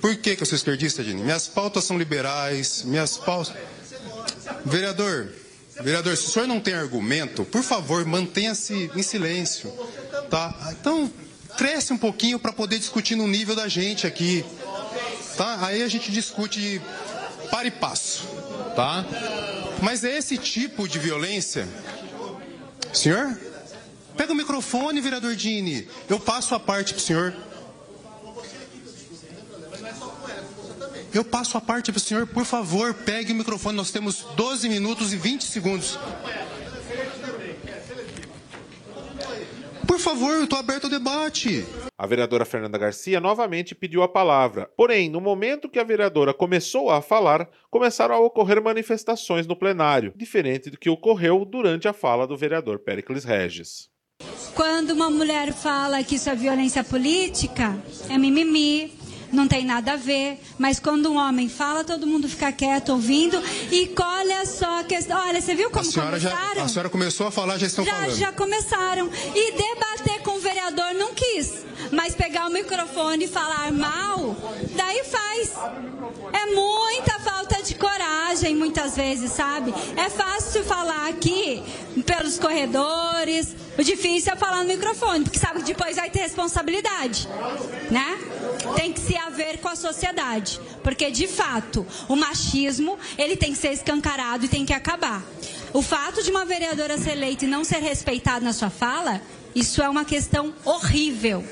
Por 0.00 0.16
que, 0.16 0.36
que 0.36 0.42
eu 0.42 0.46
sou 0.46 0.56
esquerdista, 0.56 1.02
Dini? 1.04 1.22
Minhas 1.22 1.46
pautas 1.46 1.84
são 1.84 1.96
liberais, 1.96 2.82
minhas 2.82 3.16
pautas. 3.16 3.54
Vereador, 4.64 5.32
vereador, 5.80 6.16
se 6.16 6.26
o 6.26 6.30
senhor 6.30 6.46
não 6.46 6.60
tem 6.60 6.74
argumento, 6.74 7.44
por 7.44 7.62
favor, 7.62 8.04
mantenha-se 8.04 8.90
em 8.94 9.02
silêncio. 9.02 9.72
Tá? 10.30 10.54
Então, 10.72 11.10
cresce 11.56 11.92
um 11.92 11.98
pouquinho 11.98 12.38
para 12.38 12.52
poder 12.52 12.78
discutir 12.78 13.16
no 13.16 13.26
nível 13.26 13.54
da 13.54 13.68
gente 13.68 14.06
aqui. 14.06 14.44
Tá? 15.36 15.66
Aí 15.66 15.82
a 15.82 15.88
gente 15.88 16.10
discute 16.10 16.80
para 17.50 17.68
e 17.68 17.70
passo. 17.70 18.26
Tá? 18.74 19.04
Mas 19.82 20.04
é 20.04 20.16
esse 20.16 20.36
tipo 20.36 20.88
de 20.88 20.98
violência. 20.98 21.68
Senhor? 22.92 23.38
Pega 24.16 24.32
o 24.32 24.36
microfone, 24.36 25.00
vereador 25.00 25.36
Dini. 25.36 25.88
Eu 26.08 26.18
passo 26.18 26.54
a 26.54 26.60
parte 26.60 26.92
para 26.92 27.00
o 27.00 27.02
senhor. 27.02 27.34
Eu 31.18 31.24
passo 31.24 31.58
a 31.58 31.60
parte 31.60 31.90
para 31.90 31.98
o 31.98 32.00
senhor, 32.00 32.28
por 32.28 32.44
favor, 32.44 32.94
pegue 32.94 33.32
o 33.32 33.34
microfone. 33.34 33.76
Nós 33.76 33.90
temos 33.90 34.22
12 34.36 34.68
minutos 34.68 35.12
e 35.12 35.16
20 35.16 35.42
segundos. 35.42 35.98
Por 39.84 39.98
favor, 39.98 40.34
eu 40.34 40.44
estou 40.44 40.60
aberto 40.60 40.84
ao 40.84 40.90
debate. 40.90 41.66
A 41.98 42.06
vereadora 42.06 42.44
Fernanda 42.44 42.78
Garcia 42.78 43.18
novamente 43.18 43.74
pediu 43.74 44.04
a 44.04 44.08
palavra. 44.08 44.70
Porém, 44.76 45.10
no 45.10 45.20
momento 45.20 45.68
que 45.68 45.80
a 45.80 45.84
vereadora 45.84 46.32
começou 46.32 46.88
a 46.88 47.02
falar, 47.02 47.50
começaram 47.68 48.14
a 48.14 48.20
ocorrer 48.20 48.62
manifestações 48.62 49.44
no 49.44 49.56
plenário, 49.56 50.12
diferente 50.14 50.70
do 50.70 50.78
que 50.78 50.88
ocorreu 50.88 51.44
durante 51.44 51.88
a 51.88 51.92
fala 51.92 52.28
do 52.28 52.36
vereador 52.36 52.78
Pericles 52.78 53.24
Regis. 53.24 53.88
Quando 54.54 54.90
uma 54.90 55.10
mulher 55.10 55.52
fala 55.52 56.02
que 56.02 56.14
isso 56.14 56.30
é 56.30 56.34
violência 56.34 56.82
política, 56.82 57.76
é 58.08 58.18
mimimi, 58.18 58.97
não 59.32 59.46
tem 59.46 59.64
nada 59.64 59.92
a 59.92 59.96
ver. 59.96 60.40
Mas 60.58 60.78
quando 60.78 61.10
um 61.10 61.16
homem 61.16 61.48
fala, 61.48 61.84
todo 61.84 62.06
mundo 62.06 62.28
fica 62.28 62.50
quieto 62.52 62.90
ouvindo. 62.90 63.42
E 63.70 63.92
olha 64.00 64.46
só 64.46 64.80
a 64.80 64.84
questão. 64.84 65.18
Olha, 65.18 65.40
você 65.40 65.54
viu 65.54 65.70
como 65.70 65.88
a 65.88 65.92
começaram? 65.92 66.18
Já, 66.18 66.62
a 66.64 66.68
senhora 66.68 66.90
começou 66.90 67.26
a 67.26 67.30
falar, 67.30 67.58
já 67.58 67.66
estão 67.66 67.84
já, 67.84 67.94
falando. 67.94 68.16
Já 68.16 68.32
começaram. 68.32 69.10
E 69.34 69.52
debater 69.52 70.22
com 70.22 70.36
o 70.36 70.40
vereador 70.40 70.94
não 70.94 71.14
quis. 71.14 71.66
Mas 71.92 72.14
pegar 72.14 72.46
o 72.48 72.50
microfone 72.50 73.24
e 73.24 73.28
falar 73.28 73.72
mal, 73.72 74.36
daí 74.74 75.04
faz. 75.04 75.52
É 76.32 76.54
muita 76.54 77.18
falta 77.20 77.62
de 77.62 77.74
coragem, 77.74 78.54
muitas 78.54 78.96
vezes, 78.96 79.32
sabe? 79.32 79.72
É 79.96 80.10
fácil 80.38 80.62
falar 80.62 81.08
aqui 81.08 81.60
pelos 82.06 82.38
corredores. 82.38 83.56
O 83.76 83.82
difícil 83.82 84.32
é 84.32 84.36
falar 84.36 84.62
no 84.62 84.68
microfone, 84.68 85.24
porque 85.24 85.38
sabe 85.38 85.58
que 85.60 85.74
depois 85.74 85.96
vai 85.96 86.10
ter 86.10 86.20
responsabilidade, 86.20 87.28
né? 87.90 88.16
Tem 88.76 88.92
que 88.92 89.00
se 89.00 89.16
haver 89.16 89.58
com 89.58 89.66
a 89.66 89.74
sociedade, 89.74 90.60
porque 90.84 91.10
de 91.10 91.26
fato 91.26 91.84
o 92.08 92.14
machismo 92.14 92.96
ele 93.16 93.36
tem 93.36 93.52
que 93.52 93.58
ser 93.58 93.72
escancarado 93.72 94.44
e 94.44 94.48
tem 94.48 94.64
que 94.64 94.72
acabar. 94.72 95.24
O 95.72 95.82
fato 95.82 96.22
de 96.22 96.30
uma 96.30 96.44
vereadora 96.44 96.96
ser 96.96 97.12
eleita 97.12 97.44
e 97.44 97.48
não 97.48 97.64
ser 97.64 97.80
respeitada 97.80 98.44
na 98.44 98.52
sua 98.52 98.70
fala, 98.70 99.20
isso 99.56 99.82
é 99.82 99.88
uma 99.88 100.04
questão 100.04 100.54
horrível. 100.64 101.44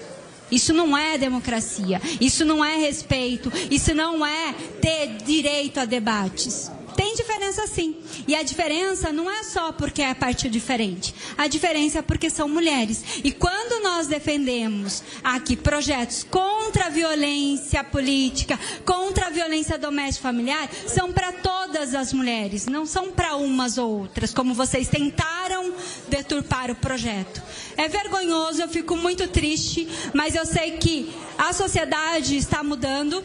Isso 0.48 0.72
não 0.72 0.96
é 0.96 1.18
democracia, 1.18 2.00
isso 2.20 2.44
não 2.44 2.64
é 2.64 2.76
respeito, 2.76 3.52
isso 3.68 3.92
não 3.92 4.24
é 4.24 4.54
ter 4.80 5.16
direito 5.24 5.80
a 5.80 5.84
debates. 5.84 6.70
Tem 6.96 7.14
diferença 7.14 7.66
sim. 7.66 7.96
E 8.26 8.34
a 8.34 8.42
diferença 8.42 9.12
não 9.12 9.30
é 9.30 9.44
só 9.44 9.70
porque 9.70 10.00
é 10.02 10.14
partido 10.14 10.52
diferente. 10.52 11.14
A 11.36 11.46
diferença 11.46 11.98
é 11.98 12.02
porque 12.02 12.30
são 12.30 12.48
mulheres. 12.48 13.04
E 13.22 13.30
quando 13.30 13.82
nós 13.82 14.06
defendemos 14.06 15.02
aqui 15.22 15.54
projetos 15.54 16.24
contra 16.24 16.86
a 16.86 16.88
violência 16.88 17.84
política, 17.84 18.58
contra 18.84 19.26
a 19.26 19.30
violência 19.30 19.78
doméstica 19.78 20.22
familiar, 20.22 20.68
são 20.86 21.12
para 21.12 21.32
todas 21.32 21.94
as 21.94 22.12
mulheres, 22.12 22.66
não 22.66 22.86
são 22.86 23.12
para 23.12 23.36
umas 23.36 23.76
ou 23.76 24.00
outras, 24.00 24.32
como 24.32 24.54
vocês 24.54 24.88
tentaram 24.88 25.74
deturpar 26.08 26.70
o 26.70 26.74
projeto. 26.74 27.42
É 27.76 27.88
vergonhoso, 27.88 28.62
eu 28.62 28.68
fico 28.68 28.96
muito 28.96 29.28
triste, 29.28 29.86
mas 30.14 30.34
eu 30.34 30.46
sei 30.46 30.72
que 30.72 31.12
a 31.36 31.52
sociedade 31.52 32.36
está 32.36 32.62
mudando 32.62 33.22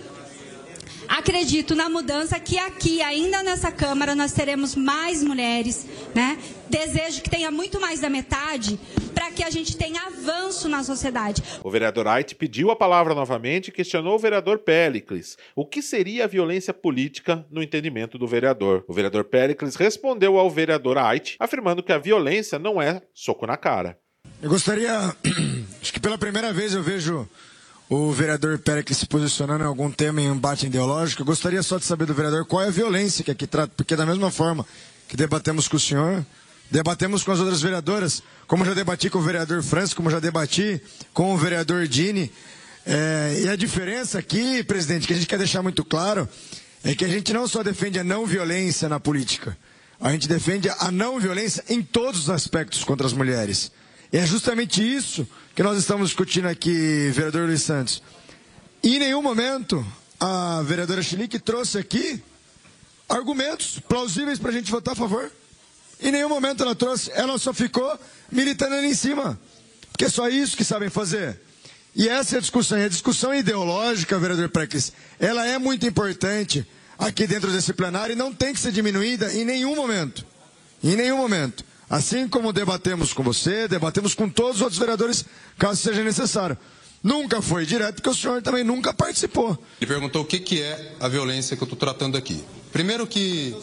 acredito 1.11 1.75
na 1.75 1.89
mudança 1.89 2.39
que 2.39 2.57
aqui, 2.57 3.01
ainda 3.01 3.43
nessa 3.43 3.71
Câmara, 3.71 4.15
nós 4.15 4.31
teremos 4.31 4.75
mais 4.75 5.23
mulheres, 5.23 5.85
né? 6.15 6.37
Desejo 6.69 7.21
que 7.21 7.29
tenha 7.29 7.51
muito 7.51 7.79
mais 7.81 7.99
da 7.99 8.09
metade 8.09 8.79
para 9.13 9.29
que 9.31 9.43
a 9.43 9.49
gente 9.49 9.75
tenha 9.75 10.01
avanço 10.03 10.69
na 10.69 10.83
sociedade. 10.83 11.43
O 11.63 11.69
vereador 11.69 12.07
Ait 12.07 12.33
pediu 12.35 12.71
a 12.71 12.75
palavra 12.75 13.13
novamente 13.13 13.67
e 13.67 13.71
questionou 13.71 14.15
o 14.15 14.19
vereador 14.19 14.59
Péricles. 14.59 15.37
O 15.53 15.65
que 15.65 15.81
seria 15.81 16.23
a 16.23 16.27
violência 16.27 16.73
política 16.73 17.45
no 17.51 17.61
entendimento 17.61 18.17
do 18.17 18.25
vereador? 18.25 18.85
O 18.87 18.93
vereador 18.93 19.25
Péricles 19.25 19.75
respondeu 19.75 20.39
ao 20.39 20.49
vereador 20.49 20.97
Ait, 20.97 21.35
afirmando 21.39 21.83
que 21.83 21.91
a 21.91 21.97
violência 21.97 22.57
não 22.57 22.81
é 22.81 23.01
soco 23.13 23.45
na 23.45 23.57
cara. 23.57 23.99
Eu 24.41 24.49
gostaria, 24.49 24.91
acho 25.81 25.93
que 25.93 25.99
pela 25.99 26.17
primeira 26.17 26.53
vez 26.53 26.73
eu 26.73 26.81
vejo 26.81 27.27
o 27.93 28.09
vereador 28.13 28.57
Pérez 28.57 28.97
se 28.97 29.05
posicionando 29.05 29.65
em 29.65 29.67
algum 29.67 29.91
tema 29.91 30.21
em 30.21 30.27
embate 30.27 30.65
ideológico. 30.65 31.23
Eu 31.23 31.25
gostaria 31.25 31.61
só 31.61 31.77
de 31.77 31.83
saber 31.83 32.05
do 32.05 32.13
vereador 32.13 32.45
qual 32.45 32.63
é 32.63 32.67
a 32.67 32.71
violência 32.71 33.21
que 33.21 33.29
aqui 33.29 33.45
trata, 33.45 33.73
porque 33.75 33.97
da 33.97 34.05
mesma 34.05 34.31
forma 34.31 34.65
que 35.09 35.17
debatemos 35.17 35.67
com 35.67 35.75
o 35.75 35.79
senhor, 35.79 36.25
debatemos 36.71 37.21
com 37.21 37.33
as 37.33 37.39
outras 37.39 37.61
vereadoras, 37.61 38.23
como 38.47 38.63
já 38.63 38.73
debati 38.73 39.09
com 39.09 39.19
o 39.19 39.21
vereador 39.21 39.61
Francis, 39.61 39.93
como 39.93 40.09
já 40.09 40.21
debati 40.21 40.81
com 41.13 41.33
o 41.33 41.37
vereador 41.37 41.85
Dini. 41.85 42.31
É, 42.85 43.41
e 43.43 43.49
a 43.49 43.57
diferença 43.57 44.19
aqui, 44.19 44.63
presidente, 44.63 45.05
que 45.05 45.11
a 45.11 45.17
gente 45.17 45.27
quer 45.27 45.37
deixar 45.37 45.61
muito 45.61 45.83
claro, 45.83 46.29
é 46.85 46.95
que 46.95 47.03
a 47.03 47.09
gente 47.09 47.33
não 47.33 47.45
só 47.45 47.61
defende 47.61 47.99
a 47.99 48.05
não 48.05 48.25
violência 48.25 48.87
na 48.87 49.01
política, 49.01 49.57
a 49.99 50.13
gente 50.13 50.29
defende 50.29 50.69
a 50.69 50.89
não 50.91 51.19
violência 51.19 51.61
em 51.67 51.81
todos 51.81 52.21
os 52.21 52.29
aspectos 52.29 52.85
contra 52.85 53.05
as 53.05 53.11
mulheres. 53.11 53.69
E 54.11 54.17
é 54.17 54.25
justamente 54.25 54.81
isso 54.81 55.27
que 55.55 55.63
nós 55.63 55.77
estamos 55.77 56.09
discutindo 56.09 56.47
aqui, 56.47 57.09
vereador 57.13 57.47
Luiz 57.47 57.61
Santos. 57.61 58.03
E 58.83 58.97
em 58.97 58.99
nenhum 58.99 59.21
momento 59.21 59.85
a 60.19 60.61
vereadora 60.63 61.01
Chilique 61.01 61.39
trouxe 61.39 61.77
aqui 61.77 62.21
argumentos 63.07 63.79
plausíveis 63.79 64.37
para 64.37 64.49
a 64.49 64.53
gente 64.53 64.69
votar 64.69 64.93
a 64.93 64.97
favor. 64.97 65.31
Em 66.01 66.11
nenhum 66.11 66.29
momento 66.29 66.61
ela 66.61 66.75
trouxe, 66.75 67.09
ela 67.13 67.37
só 67.37 67.53
ficou 67.53 67.97
militando 68.31 68.75
ali 68.75 68.87
em 68.87 68.93
cima. 68.93 69.39
Porque 69.91 70.05
é 70.05 70.09
só 70.09 70.27
isso 70.27 70.57
que 70.57 70.63
sabem 70.63 70.89
fazer. 70.89 71.39
E 71.95 72.09
essa 72.09 72.35
é 72.35 72.37
a 72.37 72.41
discussão. 72.41 72.77
E 72.77 72.85
a 72.85 72.89
discussão 72.89 73.33
ideológica, 73.33 74.19
vereador 74.19 74.49
Preclis, 74.49 74.91
ela 75.19 75.45
é 75.45 75.57
muito 75.57 75.85
importante 75.85 76.67
aqui 76.97 77.25
dentro 77.27 77.51
desse 77.51 77.71
plenário 77.71 78.13
e 78.13 78.15
não 78.15 78.33
tem 78.33 78.53
que 78.53 78.59
ser 78.59 78.71
diminuída 78.71 79.31
em 79.33 79.45
nenhum 79.45 79.75
momento. 79.75 80.25
Em 80.83 80.95
nenhum 80.95 81.17
momento. 81.17 81.63
Assim 81.91 82.25
como 82.25 82.53
debatemos 82.53 83.11
com 83.11 83.21
você, 83.21 83.67
debatemos 83.67 84.15
com 84.15 84.29
todos 84.29 84.55
os 84.55 84.61
outros 84.61 84.79
vereadores, 84.79 85.25
caso 85.57 85.81
seja 85.81 86.01
necessário. 86.01 86.57
Nunca 87.03 87.41
foi 87.41 87.65
direto, 87.65 87.95
porque 87.95 88.09
o 88.09 88.15
senhor 88.15 88.41
também 88.41 88.63
nunca 88.63 88.93
participou. 88.93 89.61
Ele 89.81 89.91
perguntou 89.91 90.21
o 90.21 90.25
que, 90.25 90.39
que 90.39 90.61
é 90.61 90.93
a 91.01 91.09
violência 91.09 91.57
que 91.57 91.61
eu 91.61 91.65
estou 91.65 91.77
tratando 91.77 92.17
aqui. 92.17 92.41
Primeiro 92.71 93.05
que. 93.05 93.53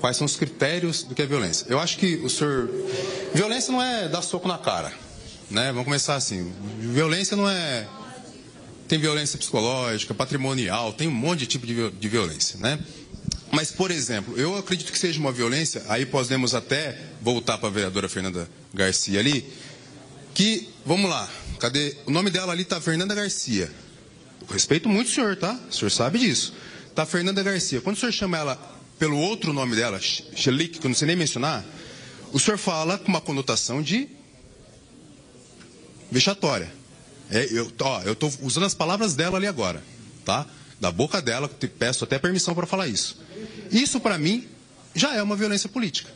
Quais 0.00 0.16
são 0.16 0.24
os 0.24 0.34
critérios 0.34 1.04
do 1.04 1.14
que 1.14 1.22
é 1.22 1.26
violência? 1.26 1.64
Eu 1.68 1.78
acho 1.78 1.96
que 1.96 2.16
o 2.16 2.28
senhor. 2.28 2.68
Violência 3.32 3.70
não 3.70 3.80
é 3.80 4.08
dar 4.08 4.22
soco 4.22 4.48
na 4.48 4.58
cara. 4.58 4.92
Né? 5.48 5.68
Vamos 5.68 5.84
começar 5.84 6.16
assim. 6.16 6.52
Violência 6.80 7.36
não 7.36 7.48
é. 7.48 7.86
Tem 8.88 8.98
violência 8.98 9.38
psicológica, 9.38 10.12
patrimonial, 10.12 10.92
tem 10.92 11.06
um 11.06 11.12
monte 11.12 11.40
de 11.40 11.46
tipo 11.46 11.66
de 11.66 12.08
violência. 12.08 12.58
Né? 12.58 12.80
Mas, 13.50 13.70
por 13.70 13.90
exemplo, 13.90 14.36
eu 14.36 14.56
acredito 14.56 14.90
que 14.90 14.98
seja 14.98 15.20
uma 15.20 15.30
violência, 15.30 15.82
aí 15.88 16.04
podemos 16.04 16.54
até 16.54 16.98
voltar 17.22 17.58
para 17.58 17.68
a 17.68 17.72
vereadora 17.72 18.08
Fernanda 18.08 18.48
Garcia 18.72 19.20
ali, 19.20 19.44
que, 20.34 20.68
vamos 20.84 21.08
lá, 21.08 21.30
cadê? 21.60 21.96
O 22.06 22.10
nome 22.10 22.30
dela 22.30 22.52
ali 22.52 22.62
está 22.62 22.80
Fernanda 22.80 23.14
Garcia. 23.14 23.70
Eu 24.40 24.52
respeito 24.52 24.88
muito 24.88 25.08
o 25.08 25.10
senhor, 25.10 25.36
tá? 25.36 25.58
O 25.70 25.72
senhor 25.72 25.90
sabe 25.90 26.18
disso. 26.18 26.52
Está 26.88 27.06
Fernanda 27.06 27.42
Garcia. 27.42 27.80
Quando 27.80 27.96
o 27.96 28.00
senhor 28.00 28.12
chama 28.12 28.36
ela 28.36 28.56
pelo 28.98 29.16
outro 29.16 29.52
nome 29.52 29.76
dela, 29.76 30.00
Xelique, 30.00 30.78
que 30.78 30.86
eu 30.86 30.88
não 30.88 30.96
sei 30.96 31.06
nem 31.06 31.16
mencionar, 31.16 31.64
o 32.32 32.40
senhor 32.40 32.58
fala 32.58 32.98
com 32.98 33.08
uma 33.08 33.20
conotação 33.20 33.80
de 33.80 34.08
vexatória. 36.10 36.72
É, 37.30 37.48
eu, 37.50 37.72
ó, 37.80 38.02
eu 38.02 38.14
tô 38.14 38.30
usando 38.42 38.64
as 38.64 38.74
palavras 38.74 39.14
dela 39.14 39.38
ali 39.38 39.46
agora, 39.46 39.82
tá? 40.24 40.46
Da 40.80 40.90
boca 40.90 41.22
dela, 41.22 41.48
peço 41.78 42.04
até 42.04 42.18
permissão 42.18 42.54
para 42.54 42.66
falar 42.66 42.88
isso. 42.88 43.20
Isso, 43.70 44.00
para 44.00 44.18
mim, 44.18 44.46
já 44.94 45.14
é 45.14 45.22
uma 45.22 45.36
violência 45.36 45.68
política. 45.68 46.10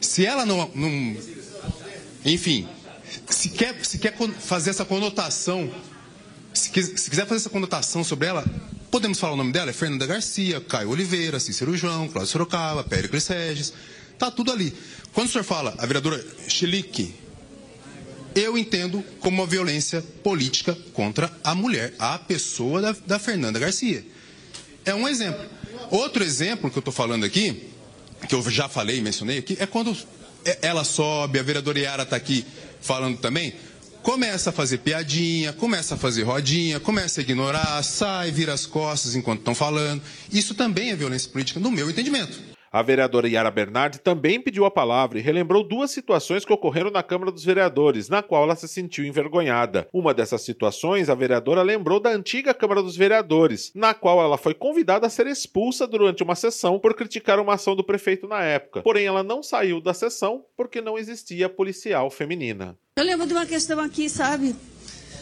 Se 0.00 0.24
ela 0.24 0.46
não, 0.46 0.70
não 0.74 1.16
enfim, 2.24 2.68
se 3.28 3.50
quer, 3.50 3.84
se 3.84 3.98
quer 3.98 4.14
fazer 4.38 4.70
essa 4.70 4.84
conotação, 4.84 5.72
se, 6.52 6.70
se 6.70 7.10
quiser 7.10 7.26
fazer 7.26 7.36
essa 7.40 7.50
conotação 7.50 8.02
sobre 8.04 8.28
ela, 8.28 8.44
podemos 8.90 9.18
falar 9.18 9.34
o 9.34 9.36
nome 9.36 9.52
dela? 9.52 9.70
É 9.70 9.72
Fernanda 9.72 10.06
Garcia, 10.06 10.60
Caio 10.60 10.90
Oliveira, 10.90 11.38
Cícero 11.40 11.76
João, 11.76 12.08
Cláudio 12.08 12.30
Sorocaba, 12.30 12.84
Péricles 12.84 13.26
Regis. 13.26 13.72
Tá 14.18 14.30
tudo 14.30 14.50
ali. 14.50 14.74
Quando 15.12 15.28
o 15.28 15.30
senhor 15.30 15.44
fala 15.44 15.74
a 15.78 15.86
vereadora 15.86 16.24
Chilique, 16.48 17.14
eu 18.38 18.56
entendo 18.56 19.04
como 19.20 19.40
uma 19.42 19.46
violência 19.46 20.02
política 20.22 20.76
contra 20.92 21.30
a 21.42 21.54
mulher, 21.54 21.94
a 21.98 22.18
pessoa 22.18 22.80
da, 22.80 22.96
da 23.06 23.18
Fernanda 23.18 23.58
Garcia. 23.58 24.04
É 24.84 24.94
um 24.94 25.08
exemplo. 25.08 25.44
Outro 25.90 26.22
exemplo 26.22 26.70
que 26.70 26.78
eu 26.78 26.80
estou 26.80 26.92
falando 26.92 27.24
aqui, 27.24 27.68
que 28.28 28.34
eu 28.34 28.42
já 28.50 28.68
falei 28.68 28.98
e 28.98 29.00
mencionei 29.00 29.38
aqui, 29.38 29.56
é 29.58 29.66
quando 29.66 29.96
é, 30.44 30.58
ela 30.62 30.84
sobe, 30.84 31.38
a 31.38 31.42
vereadora 31.42 31.78
Yara 31.78 32.02
está 32.02 32.16
aqui 32.16 32.44
falando 32.80 33.18
também, 33.18 33.54
começa 34.02 34.50
a 34.50 34.52
fazer 34.52 34.78
piadinha, 34.78 35.52
começa 35.52 35.94
a 35.94 35.98
fazer 35.98 36.22
rodinha, 36.22 36.80
começa 36.80 37.20
a 37.20 37.22
ignorar, 37.22 37.82
sai, 37.82 38.30
vira 38.30 38.52
as 38.52 38.66
costas 38.66 39.14
enquanto 39.14 39.40
estão 39.40 39.54
falando. 39.54 40.02
Isso 40.32 40.54
também 40.54 40.90
é 40.90 40.96
violência 40.96 41.30
política, 41.30 41.60
no 41.60 41.70
meu 41.70 41.90
entendimento. 41.90 42.47
A 42.70 42.82
vereadora 42.82 43.28
Yara 43.28 43.50
Bernardi 43.50 43.98
também 43.98 44.40
pediu 44.40 44.66
a 44.66 44.70
palavra 44.70 45.18
e 45.18 45.22
relembrou 45.22 45.66
duas 45.66 45.90
situações 45.90 46.44
que 46.44 46.52
ocorreram 46.52 46.90
na 46.90 47.02
Câmara 47.02 47.32
dos 47.32 47.42
Vereadores, 47.44 48.10
na 48.10 48.22
qual 48.22 48.42
ela 48.44 48.56
se 48.56 48.68
sentiu 48.68 49.06
envergonhada. 49.06 49.88
Uma 49.90 50.12
dessas 50.12 50.42
situações, 50.42 51.08
a 51.08 51.14
vereadora 51.14 51.62
lembrou 51.62 51.98
da 51.98 52.10
antiga 52.10 52.52
Câmara 52.52 52.82
dos 52.82 52.94
Vereadores, 52.96 53.72
na 53.74 53.94
qual 53.94 54.20
ela 54.20 54.36
foi 54.36 54.52
convidada 54.52 55.06
a 55.06 55.10
ser 55.10 55.26
expulsa 55.26 55.86
durante 55.86 56.22
uma 56.22 56.34
sessão 56.34 56.78
por 56.78 56.94
criticar 56.94 57.40
uma 57.40 57.54
ação 57.54 57.74
do 57.74 57.82
prefeito 57.82 58.28
na 58.28 58.42
época. 58.42 58.82
Porém, 58.82 59.06
ela 59.06 59.22
não 59.22 59.42
saiu 59.42 59.80
da 59.80 59.94
sessão 59.94 60.44
porque 60.54 60.82
não 60.82 60.98
existia 60.98 61.48
policial 61.48 62.10
feminina. 62.10 62.76
Eu 62.96 63.04
lembro 63.04 63.26
de 63.26 63.32
uma 63.32 63.46
questão 63.46 63.80
aqui, 63.80 64.10
sabe? 64.10 64.54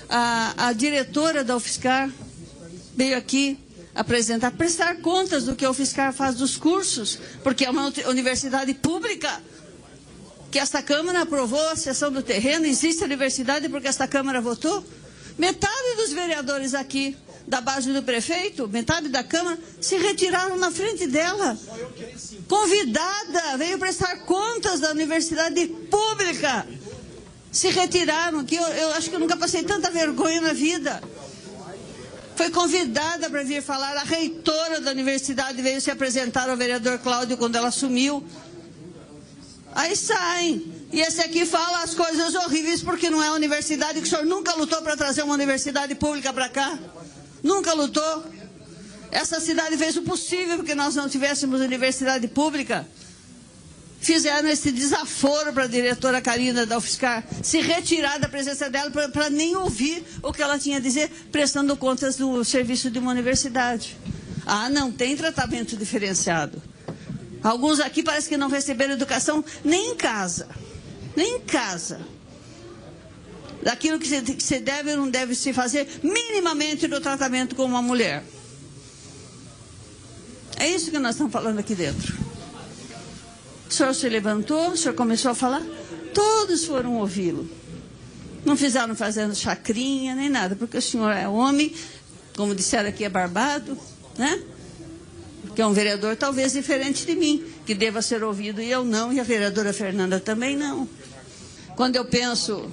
A, 0.08 0.68
a 0.68 0.72
diretora 0.72 1.44
da 1.44 1.56
UFSCar 1.56 2.10
veio 2.96 3.16
aqui 3.16 3.58
apresentar, 3.96 4.52
prestar 4.52 4.96
contas 4.96 5.44
do 5.44 5.56
que 5.56 5.66
o 5.66 5.72
fiscal 5.72 6.12
faz 6.12 6.36
dos 6.36 6.56
cursos, 6.56 7.18
porque 7.42 7.64
é 7.64 7.70
uma 7.70 7.90
universidade 8.08 8.74
pública. 8.74 9.42
Que 10.50 10.58
esta 10.58 10.80
Câmara 10.80 11.22
aprovou 11.22 11.68
a 11.70 11.76
cessão 11.76 12.12
do 12.12 12.22
terreno, 12.22 12.66
existe 12.66 13.02
a 13.02 13.06
universidade 13.06 13.68
porque 13.68 13.88
esta 13.88 14.06
Câmara 14.06 14.40
votou. 14.40 14.84
Metade 15.36 15.96
dos 15.96 16.12
vereadores 16.12 16.72
aqui 16.74 17.16
da 17.46 17.60
base 17.60 17.92
do 17.92 18.02
prefeito, 18.02 18.68
metade 18.68 19.08
da 19.08 19.22
Câmara, 19.22 19.58
se 19.80 19.96
retiraram 19.96 20.56
na 20.56 20.70
frente 20.70 21.06
dela. 21.06 21.58
Convidada, 22.48 23.56
veio 23.56 23.78
prestar 23.78 24.16
contas 24.24 24.80
da 24.80 24.90
universidade 24.90 25.66
pública. 25.66 26.66
Se 27.52 27.68
retiraram, 27.68 28.44
que 28.44 28.56
eu, 28.56 28.62
eu 28.62 28.88
acho 28.90 29.08
que 29.08 29.16
eu 29.16 29.20
nunca 29.20 29.36
passei 29.36 29.62
tanta 29.62 29.90
vergonha 29.90 30.40
na 30.40 30.52
vida. 30.52 31.02
Foi 32.36 32.50
convidada 32.50 33.30
para 33.30 33.42
vir 33.42 33.62
falar. 33.62 33.96
A 33.96 34.02
reitora 34.02 34.80
da 34.80 34.90
universidade 34.90 35.60
veio 35.62 35.80
se 35.80 35.90
apresentar 35.90 36.48
ao 36.50 36.56
vereador 36.56 36.98
Cláudio 36.98 37.36
quando 37.38 37.56
ela 37.56 37.68
assumiu. 37.68 38.22
Aí 39.74 39.96
saem. 39.96 40.72
E 40.92 41.00
esse 41.00 41.20
aqui 41.22 41.46
fala 41.46 41.82
as 41.82 41.94
coisas 41.94 42.34
horríveis 42.34 42.82
porque 42.82 43.08
não 43.08 43.22
é 43.22 43.30
universidade, 43.30 44.00
que 44.00 44.06
o 44.06 44.10
senhor 44.10 44.26
nunca 44.26 44.54
lutou 44.54 44.82
para 44.82 44.96
trazer 44.96 45.22
uma 45.22 45.34
universidade 45.34 45.94
pública 45.94 46.32
para 46.32 46.48
cá. 46.48 46.78
Nunca 47.42 47.72
lutou. 47.72 48.24
Essa 49.10 49.40
cidade 49.40 49.78
fez 49.78 49.96
o 49.96 50.02
possível 50.02 50.56
porque 50.56 50.74
nós 50.74 50.94
não 50.94 51.08
tivéssemos 51.08 51.60
universidade 51.60 52.28
pública 52.28 52.86
fizeram 54.06 54.48
esse 54.48 54.70
desaforo 54.70 55.52
para 55.52 55.64
a 55.64 55.66
diretora 55.66 56.20
Karina 56.20 56.64
da 56.64 56.78
UFSCar 56.78 57.26
se 57.42 57.60
retirar 57.60 58.18
da 58.18 58.28
presença 58.28 58.70
dela 58.70 58.88
para 58.90 59.28
nem 59.28 59.56
ouvir 59.56 60.04
o 60.22 60.32
que 60.32 60.40
ela 60.40 60.56
tinha 60.60 60.76
a 60.76 60.80
dizer, 60.80 61.10
prestando 61.32 61.76
contas 61.76 62.14
do 62.16 62.44
serviço 62.44 62.88
de 62.88 63.00
uma 63.00 63.10
universidade. 63.10 63.96
Ah, 64.46 64.70
não 64.70 64.92
tem 64.92 65.16
tratamento 65.16 65.76
diferenciado. 65.76 66.62
Alguns 67.42 67.80
aqui 67.80 68.00
parece 68.00 68.28
que 68.28 68.36
não 68.36 68.48
receberam 68.48 68.92
educação 68.92 69.44
nem 69.64 69.90
em 69.90 69.96
casa. 69.96 70.48
Nem 71.16 71.38
em 71.38 71.40
casa. 71.40 72.00
Daquilo 73.60 73.98
que 73.98 74.06
se, 74.40 74.60
deve 74.60 74.92
ou 74.92 74.98
não 74.98 75.10
deve 75.10 75.34
se 75.34 75.52
fazer 75.52 75.88
minimamente 76.00 76.86
no 76.86 77.00
tratamento 77.00 77.56
com 77.56 77.64
uma 77.64 77.82
mulher. 77.82 78.22
É 80.56 80.68
isso 80.68 80.92
que 80.92 80.98
nós 81.00 81.16
estamos 81.16 81.32
falando 81.32 81.58
aqui 81.58 81.74
dentro. 81.74 82.25
O 83.68 83.72
senhor 83.72 83.94
se 83.94 84.08
levantou, 84.08 84.70
o 84.70 84.76
senhor 84.76 84.94
começou 84.94 85.30
a 85.30 85.34
falar, 85.34 85.62
todos 86.14 86.64
foram 86.64 86.96
ouvi-lo. 86.96 87.48
Não 88.44 88.56
fizeram 88.56 88.94
fazendo 88.94 89.34
chacrinha 89.34 90.14
nem 90.14 90.28
nada, 90.28 90.54
porque 90.54 90.78
o 90.78 90.82
senhor 90.82 91.10
é 91.10 91.26
homem, 91.26 91.74
como 92.36 92.54
disseram 92.54 92.88
aqui, 92.88 93.04
é 93.04 93.08
barbado, 93.08 93.76
né? 94.16 94.40
Que 95.54 95.62
é 95.62 95.66
um 95.66 95.72
vereador 95.72 96.14
talvez 96.16 96.52
diferente 96.52 97.04
de 97.04 97.16
mim, 97.16 97.44
que 97.64 97.74
deva 97.74 98.00
ser 98.00 98.22
ouvido 98.22 98.60
e 98.62 98.70
eu 98.70 98.84
não, 98.84 99.12
e 99.12 99.18
a 99.18 99.24
vereadora 99.24 99.72
Fernanda 99.72 100.20
também 100.20 100.56
não. 100.56 100.88
Quando 101.74 101.96
eu 101.96 102.04
penso 102.04 102.70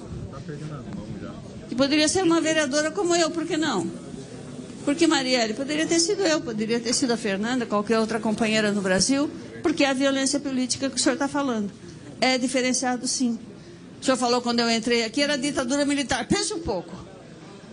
que 1.68 1.74
poderia 1.74 2.08
ser 2.08 2.22
uma 2.22 2.40
vereadora 2.40 2.90
como 2.90 3.16
eu, 3.16 3.30
por 3.30 3.44
que 3.44 3.56
não? 3.56 4.03
Porque 4.84 5.06
Marielle 5.06 5.54
poderia 5.54 5.86
ter 5.86 5.98
sido 5.98 6.22
eu, 6.22 6.40
poderia 6.40 6.78
ter 6.78 6.92
sido 6.92 7.12
a 7.12 7.16
Fernanda, 7.16 7.64
qualquer 7.64 7.98
outra 7.98 8.20
companheira 8.20 8.70
no 8.70 8.82
Brasil, 8.82 9.30
porque 9.62 9.82
é 9.82 9.88
a 9.88 9.94
violência 9.94 10.38
política 10.38 10.90
que 10.90 10.96
o 10.96 10.98
senhor 10.98 11.14
está 11.14 11.26
falando. 11.26 11.72
É 12.20 12.36
diferenciado, 12.36 13.08
sim. 13.08 13.38
O 14.00 14.04
senhor 14.04 14.16
falou 14.16 14.42
quando 14.42 14.60
eu 14.60 14.70
entrei 14.70 15.04
aqui, 15.04 15.22
era 15.22 15.38
ditadura 15.38 15.86
militar. 15.86 16.26
Pense 16.28 16.52
um 16.52 16.60
pouco. 16.60 16.94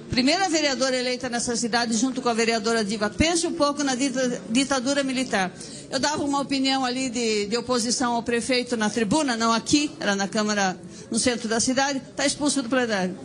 Primeira 0.10 0.50
vereadora 0.50 0.96
eleita 0.98 1.30
nessa 1.30 1.56
cidade, 1.56 1.96
junto 1.96 2.22
com 2.22 2.30
a 2.30 2.34
vereadora 2.34 2.84
Diva. 2.84 3.10
Pense 3.10 3.48
um 3.48 3.54
pouco 3.54 3.84
na 3.84 3.96
ditadura 4.50 5.04
militar. 5.04 5.52
Eu 5.90 6.00
dava 6.00 6.24
uma 6.24 6.40
opinião 6.42 6.84
ali 6.84 7.10
de, 7.10 7.46
de 7.48 7.58
oposição 7.58 8.14
ao 8.14 8.24
prefeito 8.24 8.76
na 8.76 8.90
tribuna, 8.90 9.38
não 9.38 9.54
aqui, 9.54 9.92
era 10.00 10.16
na 10.16 10.28
Câmara, 10.28 10.78
no 11.10 11.18
centro 11.18 11.48
da 11.48 11.62
cidade. 11.62 12.02
Está 12.10 12.26
expulso 12.26 12.62
do 12.62 12.70
plenário. 12.70 13.18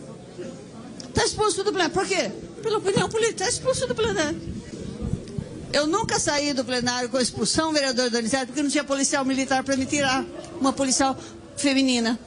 Está 1.09 1.25
expulso 1.25 1.63
do 1.63 1.71
plenário. 1.71 1.93
Por 1.93 2.05
quê? 2.05 2.31
Pela 2.67 2.79
opinião 2.79 3.07
política. 3.07 3.45
Está 3.45 3.49
expulso 3.49 3.87
do 3.87 3.95
plenário. 3.95 4.41
Eu 5.71 5.87
nunca 5.87 6.19
saí 6.19 6.51
do 6.53 6.65
plenário 6.65 7.07
com 7.07 7.17
expulsão, 7.17 7.71
vereador 7.71 8.09
Donizete, 8.09 8.47
porque 8.47 8.61
não 8.61 8.69
tinha 8.69 8.83
policial 8.83 9.23
militar 9.23 9.63
para 9.63 9.77
me 9.77 9.85
tirar, 9.85 10.25
uma 10.59 10.73
policial 10.73 11.17
feminina. 11.55 12.19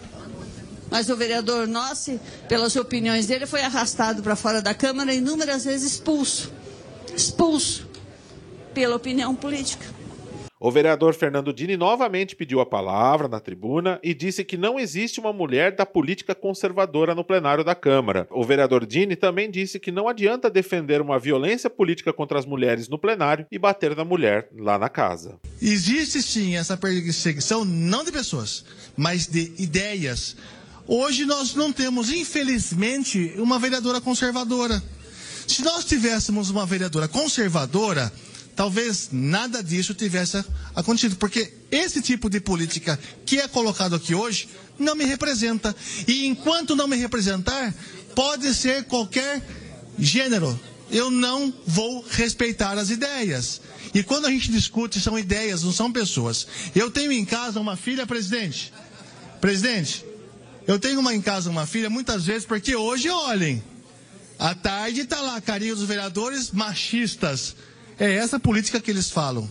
Mas 0.91 1.11
o 1.11 1.17
vereador 1.17 1.69
Nossi, 1.69 2.19
pelas 2.49 2.75
opiniões 2.75 3.27
dele, 3.27 3.45
foi 3.45 3.61
arrastado 3.61 4.23
para 4.23 4.35
fora 4.35 4.63
da 4.63 4.73
Câmara 4.73 5.13
inúmeras 5.13 5.67
vezes 5.67 5.93
expulso. 5.93 6.51
Expulso 7.15 7.87
pela 8.73 8.97
opinião 8.97 9.35
política. 9.35 9.85
O 10.63 10.71
vereador 10.71 11.15
Fernando 11.15 11.55
Dini 11.55 11.75
novamente 11.75 12.37
pediu 12.37 12.61
a 12.61 12.67
palavra 12.67 13.27
na 13.27 13.41
tribuna 13.41 13.99
e 14.03 14.13
disse 14.13 14.45
que 14.45 14.59
não 14.59 14.79
existe 14.79 15.19
uma 15.19 15.33
mulher 15.33 15.75
da 15.75 15.87
política 15.87 16.35
conservadora 16.35 17.15
no 17.15 17.25
plenário 17.25 17.65
da 17.65 17.75
Câmara. 17.75 18.29
O 18.31 18.45
vereador 18.45 18.85
Dini 18.85 19.17
também 19.17 19.51
disse 19.51 19.81
que 19.81 19.91
não 19.91 20.07
adianta 20.07 20.51
defender 20.51 21.01
uma 21.01 21.19
violência 21.19 21.71
política 21.71 22.13
contra 22.13 22.39
as 22.39 22.45
mulheres 22.45 22.91
no 22.91 22.99
plenário 22.99 23.47
e 23.51 23.59
bater 23.59 23.97
na 23.97 24.05
mulher 24.05 24.51
lá 24.55 24.79
na 24.79 24.91
casa. 24.91 25.41
Existe 25.63 26.23
sim 26.23 26.55
essa 26.57 26.77
perseguição, 26.77 27.65
não 27.65 28.05
de 28.05 28.13
pessoas, 28.13 28.63
mas 28.95 29.27
de 29.27 29.55
ideias. 29.59 30.37
Hoje 30.87 31.25
nós 31.25 31.55
não 31.55 31.73
temos, 31.73 32.13
infelizmente, 32.13 33.33
uma 33.39 33.59
vereadora 33.59 33.99
conservadora. 33.99 34.83
Se 35.47 35.65
nós 35.65 35.87
tivéssemos 35.87 36.51
uma 36.51 36.67
vereadora 36.67 37.09
conservadora, 37.09 38.13
talvez 38.55 39.09
nada 39.13 39.63
disso 39.63 39.95
tivesse 39.95 40.45
acontecido, 40.75 41.17
porque 41.17 41.53
esse 41.71 42.01
tipo 42.01 42.29
de 42.29 42.41
política 42.41 42.99
que 43.25 43.39
é 43.39 43.49
colocado 43.49 43.95
aqui 43.95 44.15
hoje 44.15 44.49
não 44.79 44.95
me 44.95 45.05
representa. 45.05 45.75
E 46.07 46.27
enquanto 46.27 46.75
não 46.75 46.89
me 46.89 46.97
representar, 46.97 47.75
pode 48.15 48.53
ser 48.55 48.85
qualquer 48.85 49.43
gênero. 49.99 50.59
Eu 50.91 51.11
não 51.11 51.53
vou 51.67 52.05
respeitar 52.11 52.77
as 52.77 52.91
ideias. 52.91 53.61
E 53.95 54.03
quando 54.03 54.27
a 54.27 54.31
gente 54.31 54.51
discute, 54.51 55.01
são 55.01 55.19
ideias, 55.19 55.63
não 55.63 55.73
são 55.73 55.93
pessoas. 55.93 56.47
Eu 56.75 56.91
tenho 56.91 57.13
em 57.13 57.25
casa 57.25 57.61
uma 57.61 57.77
filha, 57.77 58.07
presidente. 58.07 58.73
Presidente, 59.41 60.05
eu 60.67 60.79
tenho 60.79 61.01
uma 61.01 61.15
em 61.15 61.23
casa 61.23 61.51
uma 61.51 61.67
filha 61.67 61.89
muitas 61.89 62.25
vezes, 62.25 62.45
porque 62.45 62.75
hoje, 62.75 63.09
olhem, 63.09 63.63
à 64.39 64.55
tarde 64.55 65.03
está 65.03 65.21
lá 65.21 65.37
a 65.37 65.41
carinha 65.41 65.75
dos 65.75 65.85
vereadores 65.85 66.51
machistas 66.51 67.55
é 68.01 68.15
essa 68.15 68.41
política 68.41 68.81
que 68.81 68.91
eles 68.91 69.11
falam. 69.11 69.49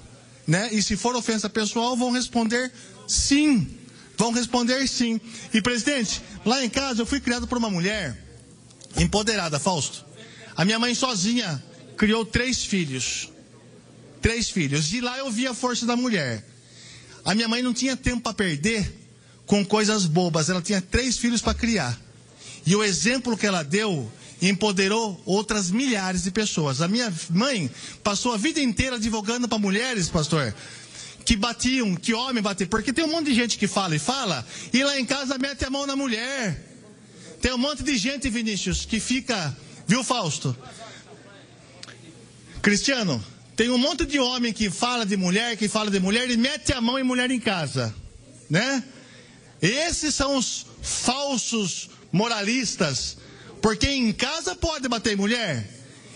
Né? 0.48 0.70
E 0.74 0.82
se 0.82 0.98
for 0.98 1.16
ofensa 1.16 1.48
pessoal, 1.48 1.96
vão 1.96 2.12
responder 2.12 2.72
sim. 3.08 3.78
Vão 4.18 4.32
responder 4.32 4.86
sim. 4.88 5.22
E, 5.54 5.62
presidente, 5.62 6.22
lá 6.44 6.66
em 6.66 6.70
casa 6.70 7.02
eu 7.02 7.06
fui 7.06 7.20
criado 7.20 7.48
por 7.48 7.60
uma 7.60 7.70
mulher 7.70 8.26
empoderada, 8.98 9.60
Fausto. 9.60 10.04
A 10.58 10.66
minha 10.66 10.80
mãe 10.80 10.96
sozinha 10.96 11.64
criou 11.96 12.26
três 12.26 12.66
filhos. 12.66 13.30
Três 14.20 14.50
filhos. 14.50 14.86
De 14.86 15.00
lá 15.00 15.20
eu 15.20 15.30
vi 15.30 15.46
a 15.46 15.54
força 15.54 15.86
da 15.86 15.96
mulher. 15.96 16.44
A 17.24 17.36
minha 17.36 17.48
mãe 17.48 17.62
não 17.62 17.74
tinha 17.74 17.96
tempo 17.96 18.22
para 18.24 18.34
perder 18.34 18.92
com 19.46 19.64
coisas 19.64 20.06
bobas. 20.06 20.50
Ela 20.50 20.62
tinha 20.62 20.82
três 20.82 21.18
filhos 21.18 21.40
para 21.40 21.54
criar. 21.54 21.98
E 22.66 22.76
o 22.76 22.84
exemplo 22.84 23.38
que 23.38 23.46
ela 23.46 23.64
deu 23.64 24.12
empoderou 24.42 25.22
outras 25.26 25.70
milhares 25.70 26.24
de 26.24 26.32
pessoas. 26.32 26.82
A 26.82 26.88
minha 26.88 27.14
mãe 27.30 27.70
passou 28.04 28.34
a 28.34 28.38
vida 28.38 28.60
inteira 28.60 28.96
advogando 28.96 29.48
para 29.48 29.58
mulheres, 29.58 30.10
pastor, 30.10 30.54
que 31.26 31.36
batiam, 31.36 31.96
que 31.96 32.14
homem 32.14 32.42
batia. 32.42 32.68
Porque 32.68 32.94
tem 32.94 33.04
um 33.04 33.12
monte 33.12 33.28
de 33.28 33.36
gente 33.36 33.58
que 33.58 33.68
fala 33.68 33.96
e 33.96 34.00
fala, 34.00 34.46
e 34.74 34.84
lá 34.84 35.00
em 35.00 35.06
casa 35.06 35.38
mete 35.38 35.66
a 35.66 35.70
mão 35.70 35.86
na 35.86 35.96
mulher. 35.96 36.66
Tem 37.42 37.54
um 37.54 37.58
monte 37.58 37.84
de 37.84 37.98
gente, 37.98 38.30
Vinícius, 38.30 38.86
que 38.86 39.00
fica. 39.00 39.56
Viu, 39.88 40.04
Fausto? 40.04 40.56
Cristiano, 42.62 43.24
tem 43.56 43.70
um 43.70 43.78
monte 43.78 44.06
de 44.06 44.20
homem 44.20 44.54
que 44.54 44.70
fala 44.70 45.06
de 45.06 45.16
mulher, 45.16 45.58
que 45.58 45.68
fala 45.68 45.90
de 45.90 46.00
mulher 46.00 46.30
e 46.30 46.38
mete 46.38 46.74
a 46.74 46.82
mão 46.82 47.00
em 47.00 47.04
mulher 47.04 47.32
em 47.32 47.40
casa, 47.40 47.94
né? 48.50 48.84
Esses 49.62 50.16
são 50.16 50.38
os 50.38 50.66
falsos 50.82 51.90
moralistas, 52.12 53.18
porque 53.62 53.88
em 53.88 54.12
casa 54.14 54.56
pode 54.56 54.88
bater 54.88 55.18
mulher, 55.18 55.68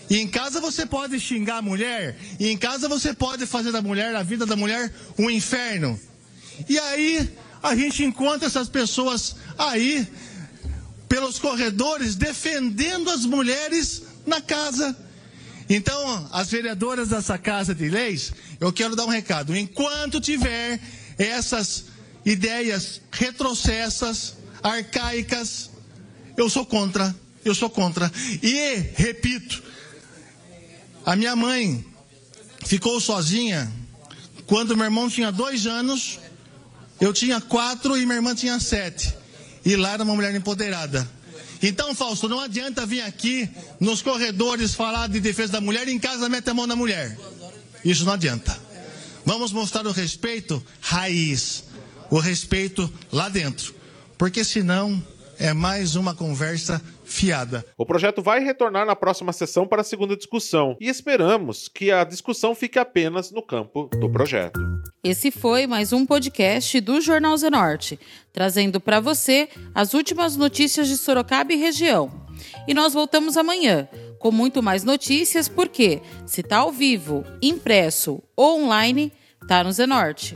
e 0.08 0.18
em 0.18 0.28
casa 0.28 0.60
você 0.60 0.84
pode 0.84 1.18
xingar 1.18 1.58
a 1.58 1.62
mulher, 1.62 2.16
e 2.38 2.48
em 2.48 2.56
casa 2.56 2.88
você 2.88 3.12
pode 3.14 3.46
fazer 3.46 3.72
da 3.72 3.80
mulher, 3.80 4.14
a 4.14 4.22
vida 4.22 4.44
da 4.44 4.56
mulher, 4.56 4.92
um 5.18 5.30
inferno. 5.30 5.98
E 6.68 6.78
aí 6.78 7.30
a 7.62 7.74
gente 7.74 8.04
encontra 8.04 8.46
essas 8.46 8.68
pessoas 8.68 9.36
aí 9.58 10.06
pelos 11.08 11.38
corredores 11.38 12.16
defendendo 12.16 13.10
as 13.10 13.24
mulheres 13.24 14.02
na 14.26 14.40
casa. 14.40 14.96
Então, 15.68 16.28
as 16.30 16.50
vereadoras 16.50 17.08
dessa 17.08 17.38
casa 17.38 17.74
de 17.74 17.88
leis, 17.88 18.32
eu 18.60 18.72
quero 18.72 18.94
dar 18.94 19.04
um 19.04 19.08
recado. 19.08 19.56
Enquanto 19.56 20.20
tiver 20.20 20.78
essas 21.16 21.86
ideias 22.24 23.00
retrocessas, 23.10 24.34
arcaicas, 24.62 25.70
eu 26.36 26.50
sou 26.50 26.66
contra. 26.66 27.14
Eu 27.44 27.54
sou 27.54 27.68
contra. 27.68 28.10
E, 28.42 28.76
repito, 28.94 29.62
a 31.04 31.14
minha 31.14 31.36
mãe 31.36 31.84
ficou 32.64 33.00
sozinha 33.00 33.70
quando 34.46 34.76
meu 34.76 34.84
irmão 34.84 35.08
tinha 35.08 35.32
dois 35.32 35.66
anos, 35.66 36.18
eu 37.00 37.12
tinha 37.12 37.40
quatro 37.40 37.96
e 37.96 38.04
minha 38.04 38.16
irmã 38.16 38.34
tinha 38.34 38.60
sete. 38.60 39.14
E 39.64 39.76
lá 39.76 39.92
era 39.92 40.04
uma 40.04 40.14
mulher 40.14 40.34
empoderada. 40.34 41.08
Então, 41.62 41.94
Fausto, 41.94 42.28
não 42.28 42.40
adianta 42.40 42.84
vir 42.84 43.00
aqui 43.00 43.48
nos 43.80 44.02
corredores 44.02 44.74
falar 44.74 45.08
de 45.08 45.20
defesa 45.20 45.52
da 45.52 45.60
mulher 45.60 45.88
e 45.88 45.92
em 45.92 45.98
casa 45.98 46.28
mete 46.28 46.50
a 46.50 46.54
mão 46.54 46.66
na 46.66 46.76
mulher. 46.76 47.18
Isso 47.82 48.04
não 48.04 48.12
adianta. 48.12 48.56
Vamos 49.24 49.52
mostrar 49.52 49.86
o 49.86 49.92
respeito 49.92 50.62
raiz, 50.80 51.64
o 52.10 52.18
respeito 52.18 52.92
lá 53.10 53.30
dentro. 53.30 53.74
Porque 54.18 54.44
senão 54.44 55.02
é 55.38 55.54
mais 55.54 55.96
uma 55.96 56.14
conversa 56.14 56.82
fiada. 57.04 57.64
O 57.76 57.86
projeto 57.86 58.22
vai 58.22 58.40
retornar 58.40 58.86
na 58.86 58.96
próxima 58.96 59.32
sessão 59.32 59.66
para 59.66 59.82
a 59.82 59.84
segunda 59.84 60.16
discussão 60.16 60.76
e 60.80 60.88
esperamos 60.88 61.68
que 61.68 61.92
a 61.92 62.02
discussão 62.04 62.54
fique 62.54 62.78
apenas 62.78 63.30
no 63.30 63.42
campo 63.42 63.88
do 64.00 64.10
projeto. 64.10 64.60
Esse 65.02 65.30
foi 65.30 65.66
mais 65.66 65.92
um 65.92 66.06
podcast 66.06 66.80
do 66.80 67.00
Jornal 67.00 67.36
Zenorte, 67.36 68.00
trazendo 68.32 68.80
para 68.80 69.00
você 69.00 69.48
as 69.74 69.92
últimas 69.94 70.36
notícias 70.36 70.88
de 70.88 70.96
Sorocaba 70.96 71.52
e 71.52 71.56
região. 71.56 72.10
E 72.66 72.74
nós 72.74 72.94
voltamos 72.94 73.36
amanhã 73.36 73.88
com 74.18 74.32
muito 74.32 74.62
mais 74.62 74.84
notícias, 74.84 75.48
porque 75.48 76.00
se 76.24 76.42
tá 76.42 76.58
ao 76.58 76.72
vivo, 76.72 77.24
impresso 77.42 78.22
ou 78.34 78.62
online, 78.62 79.12
tá 79.46 79.62
no 79.62 79.70
Zenorte. 79.70 80.34